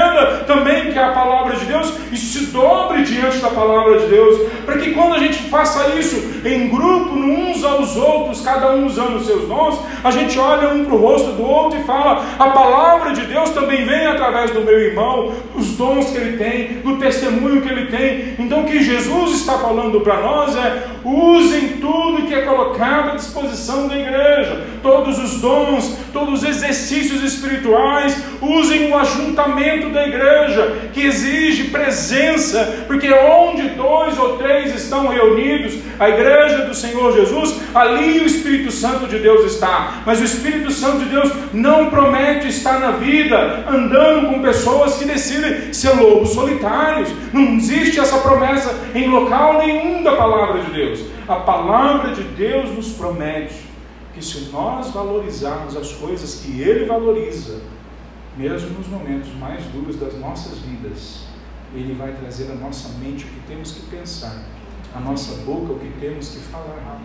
[0.45, 4.51] também que é a palavra de Deus e se dobre diante da palavra de Deus,
[4.65, 9.17] para que quando a gente faça isso em grupo, uns aos outros, cada um usando
[9.17, 12.49] os seus dons, a gente olha um para o rosto do outro e fala: a
[12.49, 16.97] palavra de Deus também vem através do meu irmão, os dons que ele tem, do
[16.97, 18.35] testemunho que ele tem.
[18.39, 23.15] Então, o que Jesus está falando para nós é usem tudo que é colocado à
[23.15, 30.89] disposição da igreja, todos os dons, todos os exercícios espirituais, usem o ajuntamento da igreja,
[30.93, 37.61] que exige presença, porque onde dois ou três estão reunidos, a igreja do Senhor Jesus,
[37.73, 40.01] ali o Espírito Santo de Deus está.
[40.05, 45.05] Mas o Espírito Santo de Deus não promete estar na vida andando com pessoas que
[45.05, 47.09] decidem ser lobos solitários.
[47.31, 50.99] Não existe essa promessa em local nenhum da palavra de Deus.
[51.27, 53.71] A palavra de Deus nos promete
[54.13, 57.61] que se nós valorizarmos as coisas que Ele valoriza,
[58.41, 61.25] mesmo nos momentos mais duros das nossas vidas,
[61.75, 64.35] Ele vai trazer à nossa mente o que temos que pensar,
[64.95, 66.99] à nossa boca o que temos que falar.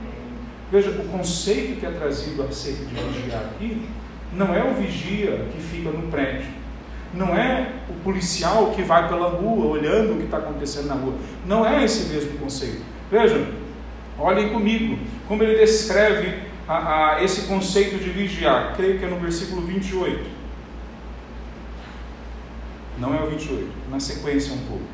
[0.73, 3.87] Veja, o conceito que é trazido acerca de vigiar aqui
[4.33, 6.49] não é o vigia que fica no prédio,
[7.15, 11.15] não é o policial que vai pela rua olhando o que está acontecendo na rua,
[11.47, 12.83] não é esse mesmo conceito.
[13.11, 13.47] Vejam,
[14.19, 18.75] olhem comigo como ele descreve a, a esse conceito de vigiar.
[18.75, 20.46] Creio que é no versículo 28.
[22.99, 24.85] Não é o 28, na sequência um pouco.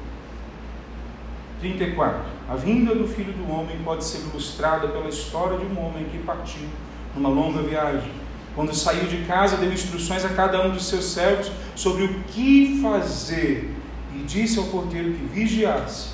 [1.60, 2.20] 34.
[2.48, 6.18] A vinda do Filho do Homem pode ser ilustrada pela história de um homem que
[6.18, 6.66] partiu
[7.14, 8.10] numa longa viagem.
[8.54, 12.80] Quando saiu de casa, deu instruções a cada um dos seus servos sobre o que
[12.82, 13.74] fazer
[14.14, 16.10] e disse ao porteiro que vigiasse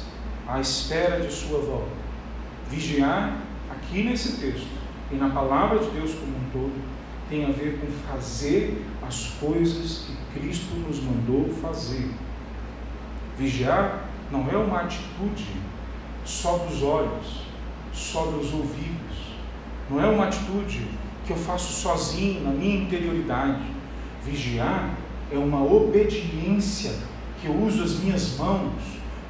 [0.47, 1.99] à espera de sua volta.
[2.71, 3.39] Vigiar,
[3.71, 4.69] aqui nesse texto
[5.11, 6.98] e na palavra de Deus como um todo,
[7.29, 12.11] tem a ver com fazer as coisas que Cristo nos mandou fazer.
[13.37, 15.47] Vigiar não é uma atitude
[16.25, 17.43] só dos olhos,
[17.93, 18.99] só dos ouvidos,
[19.91, 20.87] não é uma atitude
[21.27, 23.63] que eu faço sozinho, na minha interioridade.
[24.25, 24.95] Vigiar
[25.31, 26.93] é uma obediência
[27.41, 28.73] que eu uso as minhas mãos,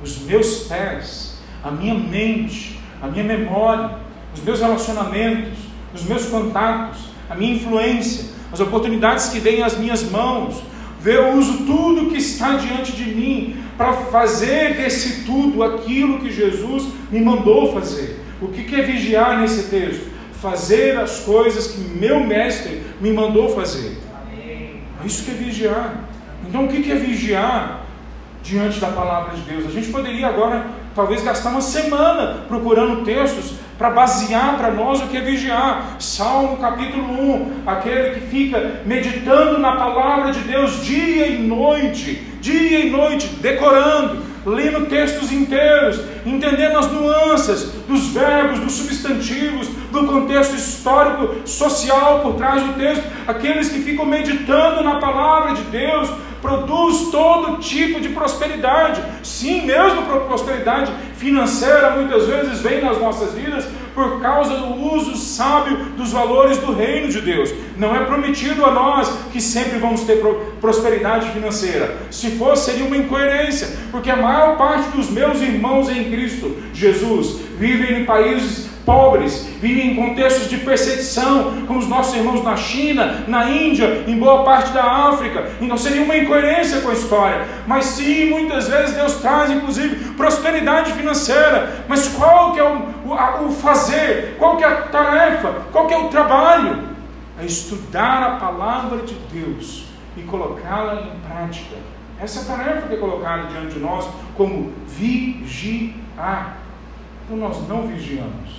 [0.02, 3.98] os meus pés, a minha mente, a minha memória,
[4.34, 5.58] os meus relacionamentos,
[5.94, 10.62] os meus contatos, a minha influência, as oportunidades que vêm às minhas mãos.
[11.04, 16.88] Eu uso tudo que está diante de mim para fazer desse tudo aquilo que Jesus
[17.10, 18.20] me mandou fazer.
[18.40, 20.06] O que é vigiar nesse texto?
[20.40, 23.96] Fazer as coisas que meu mestre me mandou fazer.
[25.02, 26.04] É isso que é vigiar.
[26.48, 27.86] Então, o que é vigiar
[28.42, 29.66] diante da palavra de Deus?
[29.66, 35.06] A gente poderia agora, talvez, gastar uma semana procurando textos para basear para nós o
[35.06, 35.96] que é vigiar.
[36.00, 42.80] Salmo capítulo 1, aquele que fica meditando na palavra de Deus dia e noite, dia
[42.80, 50.56] e noite, decorando, lendo textos inteiros, entendendo as nuances dos verbos, dos substantivos, do contexto
[50.56, 56.10] histórico, social por trás do texto, aqueles que ficam meditando na palavra de Deus,
[56.40, 59.02] produz todo tipo de prosperidade.
[59.22, 65.76] Sim, mesmo prosperidade financeira muitas vezes vem nas nossas vidas por causa do uso sábio
[65.96, 67.52] dos valores do reino de Deus.
[67.76, 70.22] Não é prometido a nós que sempre vamos ter
[70.60, 71.96] prosperidade financeira.
[72.10, 77.40] Se fosse, seria uma incoerência, porque a maior parte dos meus irmãos em Cristo Jesus
[77.58, 83.22] vivem em países pobres, vivem em contextos de perseguição, como os nossos irmãos na China,
[83.28, 85.46] na Índia, em boa parte da África.
[85.60, 87.46] Então seria uma incoerência com a história.
[87.66, 91.84] Mas sim, muitas vezes Deus traz, inclusive, prosperidade financeira.
[91.86, 94.36] Mas qual que é o, o, o fazer?
[94.38, 95.66] Qual que é a tarefa?
[95.70, 96.88] Qual que é o trabalho?
[97.38, 99.84] É estudar a palavra de Deus
[100.16, 101.76] e colocá-la em prática.
[102.18, 106.56] Essa é a tarefa que é colocada diante de nós como vigiar.
[107.26, 108.57] Então nós não vigiamos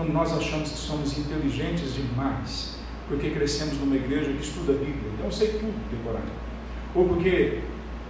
[0.00, 2.76] quando nós achamos que somos inteligentes demais,
[3.06, 6.24] porque crescemos numa igreja que estuda a Bíblia, então eu sei tudo decorado.
[6.94, 7.60] Ou porque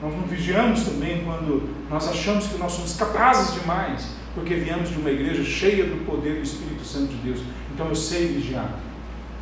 [0.01, 4.99] nós não vigiamos também quando nós achamos que nós somos capazes demais, porque viemos de
[4.99, 7.41] uma igreja cheia do poder do Espírito Santo de Deus.
[7.75, 8.79] Então eu sei vigiar.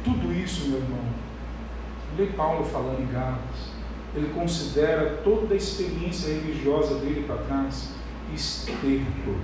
[0.02, 1.04] Tudo isso, meu irmão,
[2.16, 3.68] lê Paulo falando em Gálatas.
[4.16, 7.90] Ele considera toda a experiência religiosa dele para trás
[8.34, 9.36] esterco.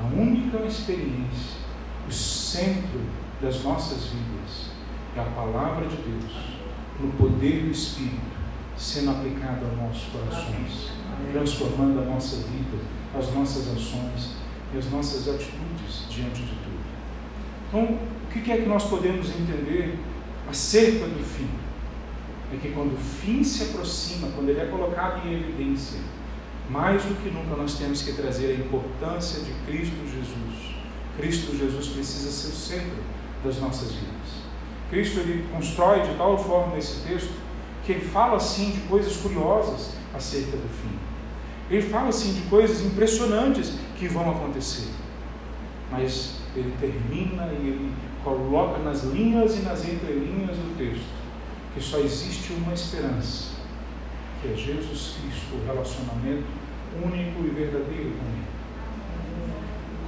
[0.00, 1.60] A única experiência
[2.08, 3.00] o centro
[3.40, 4.70] das nossas vidas
[5.16, 6.32] é a palavra de Deus,
[7.00, 8.20] no poder do Espírito,
[8.76, 10.90] sendo aplicada aos nossos corações,
[11.32, 12.78] transformando a nossa vida,
[13.16, 14.36] as nossas ações
[14.74, 16.80] e as nossas atitudes diante de tudo.
[17.68, 19.98] Então, o que é que nós podemos entender
[20.48, 21.48] acerca do fim?
[22.52, 26.00] É que quando o fim se aproxima, quando ele é colocado em evidência,
[26.68, 30.59] mais do que nunca nós temos que trazer a importância de Cristo Jesus
[31.20, 32.96] Cristo Jesus precisa ser o centro
[33.44, 34.10] das nossas vidas.
[34.88, 37.32] Cristo ele constrói de tal forma nesse texto
[37.84, 40.98] que ele fala assim de coisas curiosas acerca do fim.
[41.70, 44.88] Ele fala assim de coisas impressionantes que vão acontecer.
[45.90, 47.94] Mas ele termina e ele
[48.24, 51.20] coloca nas linhas e nas entrelinhas do texto
[51.74, 53.54] que só existe uma esperança,
[54.42, 56.44] que é Jesus Cristo, o relacionamento
[57.04, 58.49] único e verdadeiro com Ele.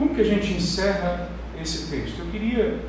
[0.02, 1.30] Como que a gente encerra
[1.62, 2.18] esse texto?
[2.18, 2.80] Eu queria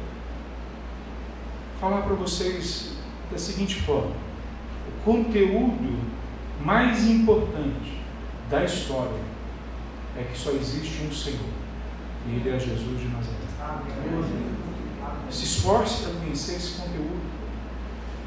[1.80, 2.94] falar para vocês
[3.32, 4.16] da seguinte forma:
[4.88, 6.00] o conteúdo
[6.60, 8.02] mais importante
[8.50, 9.22] da história
[10.18, 11.54] é que só existe um Senhor,
[12.28, 13.38] e Ele é Jesus de Nazaré.
[15.30, 17.22] Se esforce para conhecer esse conteúdo,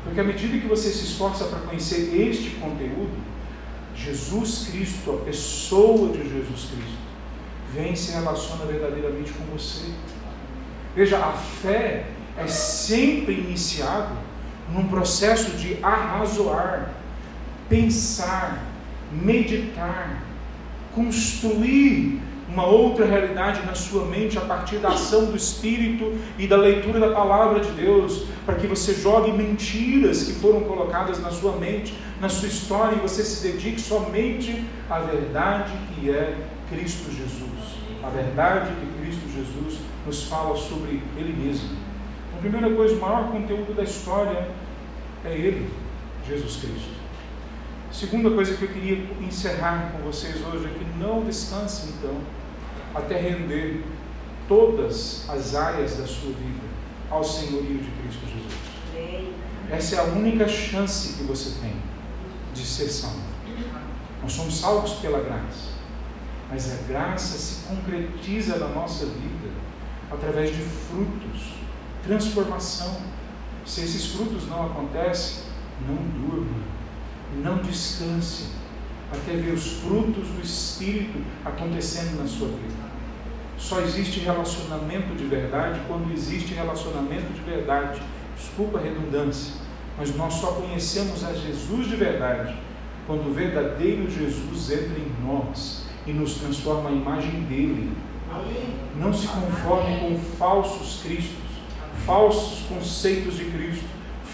[0.04, 3.18] porque à medida que você se esforça para conhecer este conteúdo,
[3.96, 7.05] Jesus Cristo, a pessoa de Jesus Cristo,
[7.76, 9.90] vem e se relaciona verdadeiramente com você.
[10.94, 12.06] Veja, a fé
[12.38, 14.16] é sempre iniciada
[14.72, 16.90] num processo de arrazoar,
[17.68, 18.64] pensar,
[19.12, 20.22] meditar,
[20.94, 26.56] construir uma outra realidade na sua mente a partir da ação do Espírito e da
[26.56, 31.56] leitura da palavra de Deus, para que você jogue mentiras que foram colocadas na sua
[31.56, 36.36] mente, na sua história, e você se dedique somente à verdade que é
[36.68, 41.70] Cristo Jesus a verdade que Cristo Jesus nos fala sobre Ele mesmo.
[42.36, 44.48] A primeira coisa, o maior conteúdo da história
[45.24, 45.68] é Ele,
[46.26, 46.96] Jesus Cristo.
[47.90, 52.16] Segunda coisa que eu queria encerrar com vocês hoje é que não descanse então
[52.94, 53.82] até render
[54.46, 56.60] todas as áreas da sua vida
[57.10, 59.32] ao senhorio de Cristo Jesus.
[59.68, 61.74] Essa é a única chance que você tem
[62.54, 63.20] de ser salvo.
[64.22, 65.65] Nós somos salvos pela graça
[66.50, 69.50] mas a graça se concretiza na nossa vida
[70.10, 71.54] através de frutos,
[72.04, 73.00] transformação.
[73.64, 75.42] Se esses frutos não acontecem,
[75.88, 76.62] não durma,
[77.42, 78.50] não descanse,
[79.10, 82.86] até ver os frutos do Espírito acontecendo na sua vida.
[83.58, 88.00] Só existe relacionamento de verdade quando existe relacionamento de verdade.
[88.36, 89.54] Desculpa a redundância,
[89.98, 92.56] mas nós só conhecemos a Jesus de verdade
[93.06, 97.92] quando o verdadeiro Jesus entra em nós e nos transforma à imagem dele.
[98.96, 101.36] Não se conforme com falsos cristos,
[102.04, 103.84] falsos conceitos de Cristo,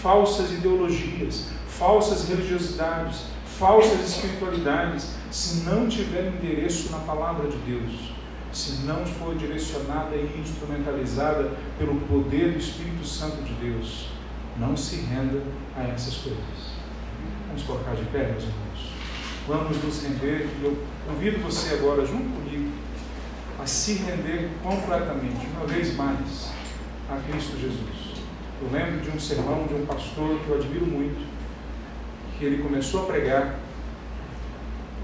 [0.02, 3.24] falsas ideologias, falsas religiosidades,
[3.58, 8.12] falsas espiritualidades, se não tiver endereço na palavra de Deus,
[8.52, 14.08] se não for direcionada e instrumentalizada pelo poder do Espírito Santo de Deus,
[14.58, 15.42] não se renda
[15.76, 16.72] a essas coisas.
[17.46, 18.91] Vamos colocar de pé, meus irmãos.
[19.46, 20.48] Vamos nos render.
[20.62, 20.76] Eu
[21.06, 22.70] convido você agora, junto comigo,
[23.60, 26.52] a se render completamente, uma vez mais,
[27.10, 28.22] a Cristo Jesus.
[28.62, 31.26] Eu lembro de um sermão de um pastor que eu admiro muito,
[32.38, 33.58] que ele começou a pregar.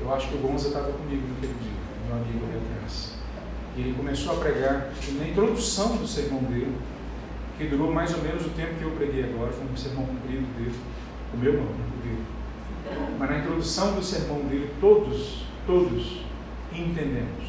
[0.00, 1.72] Eu acho que o Gonza estava comigo naquele dia,
[2.06, 3.14] meu amigo atrás.
[3.76, 6.76] E ele começou a pregar, e na introdução do sermão dele,
[7.58, 10.46] que durou mais ou menos o tempo que eu preguei agora, foi um sermão comprido
[10.56, 10.74] dele,
[11.34, 11.87] o meu o dele.
[13.18, 16.22] Mas na introdução do sermão dele, todos, todos
[16.72, 17.44] entendemos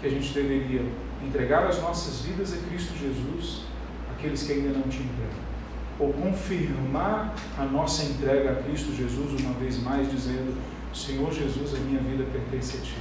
[0.00, 0.82] que a gente deveria
[1.24, 3.62] entregar as nossas vidas a Cristo Jesus,
[4.10, 5.50] aqueles que ainda não te entregam,
[5.98, 10.56] ou confirmar a nossa entrega a Cristo Jesus uma vez mais, dizendo:
[10.94, 12.96] Senhor Jesus, a minha vida pertence a Ti.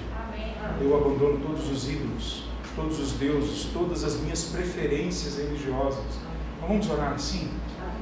[0.81, 2.43] Eu abandono todos os ídolos,
[2.75, 6.05] todos os deuses, todas as minhas preferências religiosas.
[6.61, 7.49] Vamos orar assim?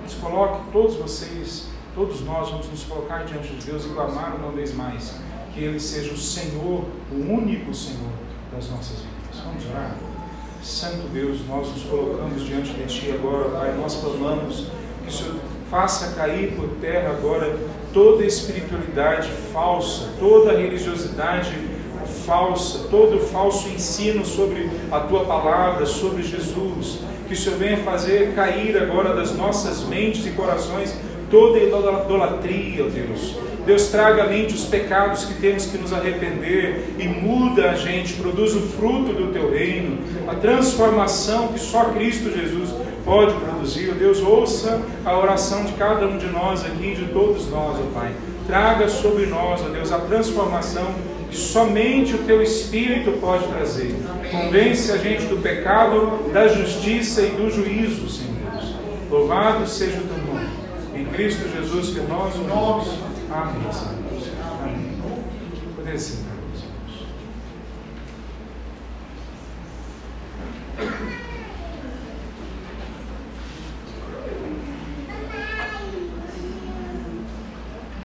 [0.04, 4.52] Nos coloque, todos vocês, todos nós vamos nos colocar diante de Deus e clamar uma
[4.52, 5.16] vez mais
[5.52, 8.12] que Ele seja o Senhor, o único Senhor
[8.54, 9.44] das nossas vidas.
[9.44, 9.96] Vamos orar?
[10.62, 13.76] Santo Deus, nós nos colocamos diante de Ti agora, Pai.
[13.82, 14.68] Nós clamamos
[15.04, 15.36] que o Senhor
[15.72, 17.58] faça cair por terra agora
[17.92, 21.52] toda espiritualidade falsa, toda religiosidade
[22.28, 27.00] falsa, todo falso ensino sobre a Tua palavra, sobre Jesus.
[27.28, 30.96] Que o Senhor venha fazer cair agora das nossas mentes e corações
[31.30, 37.06] toda idolatria, Deus Deus traga à mente os pecados que temos que nos arrepender e
[37.06, 42.74] muda a gente, produz o fruto do teu reino, a transformação que só Cristo Jesus
[43.04, 43.94] pode produzir.
[43.96, 48.14] Deus, ouça a oração de cada um de nós aqui, de todos nós, ó Pai.
[48.48, 50.88] Traga sobre nós, ó Deus, a transformação
[51.30, 53.94] que somente o teu Espírito pode trazer.
[54.32, 58.38] Convence a gente do pecado, da justiça e do juízo, Senhor.
[59.12, 60.17] Louvado seja o teu
[61.18, 62.88] Cristo Jesus que nós o Amém.
[63.32, 63.66] Amém.
[65.76, 65.98] Poder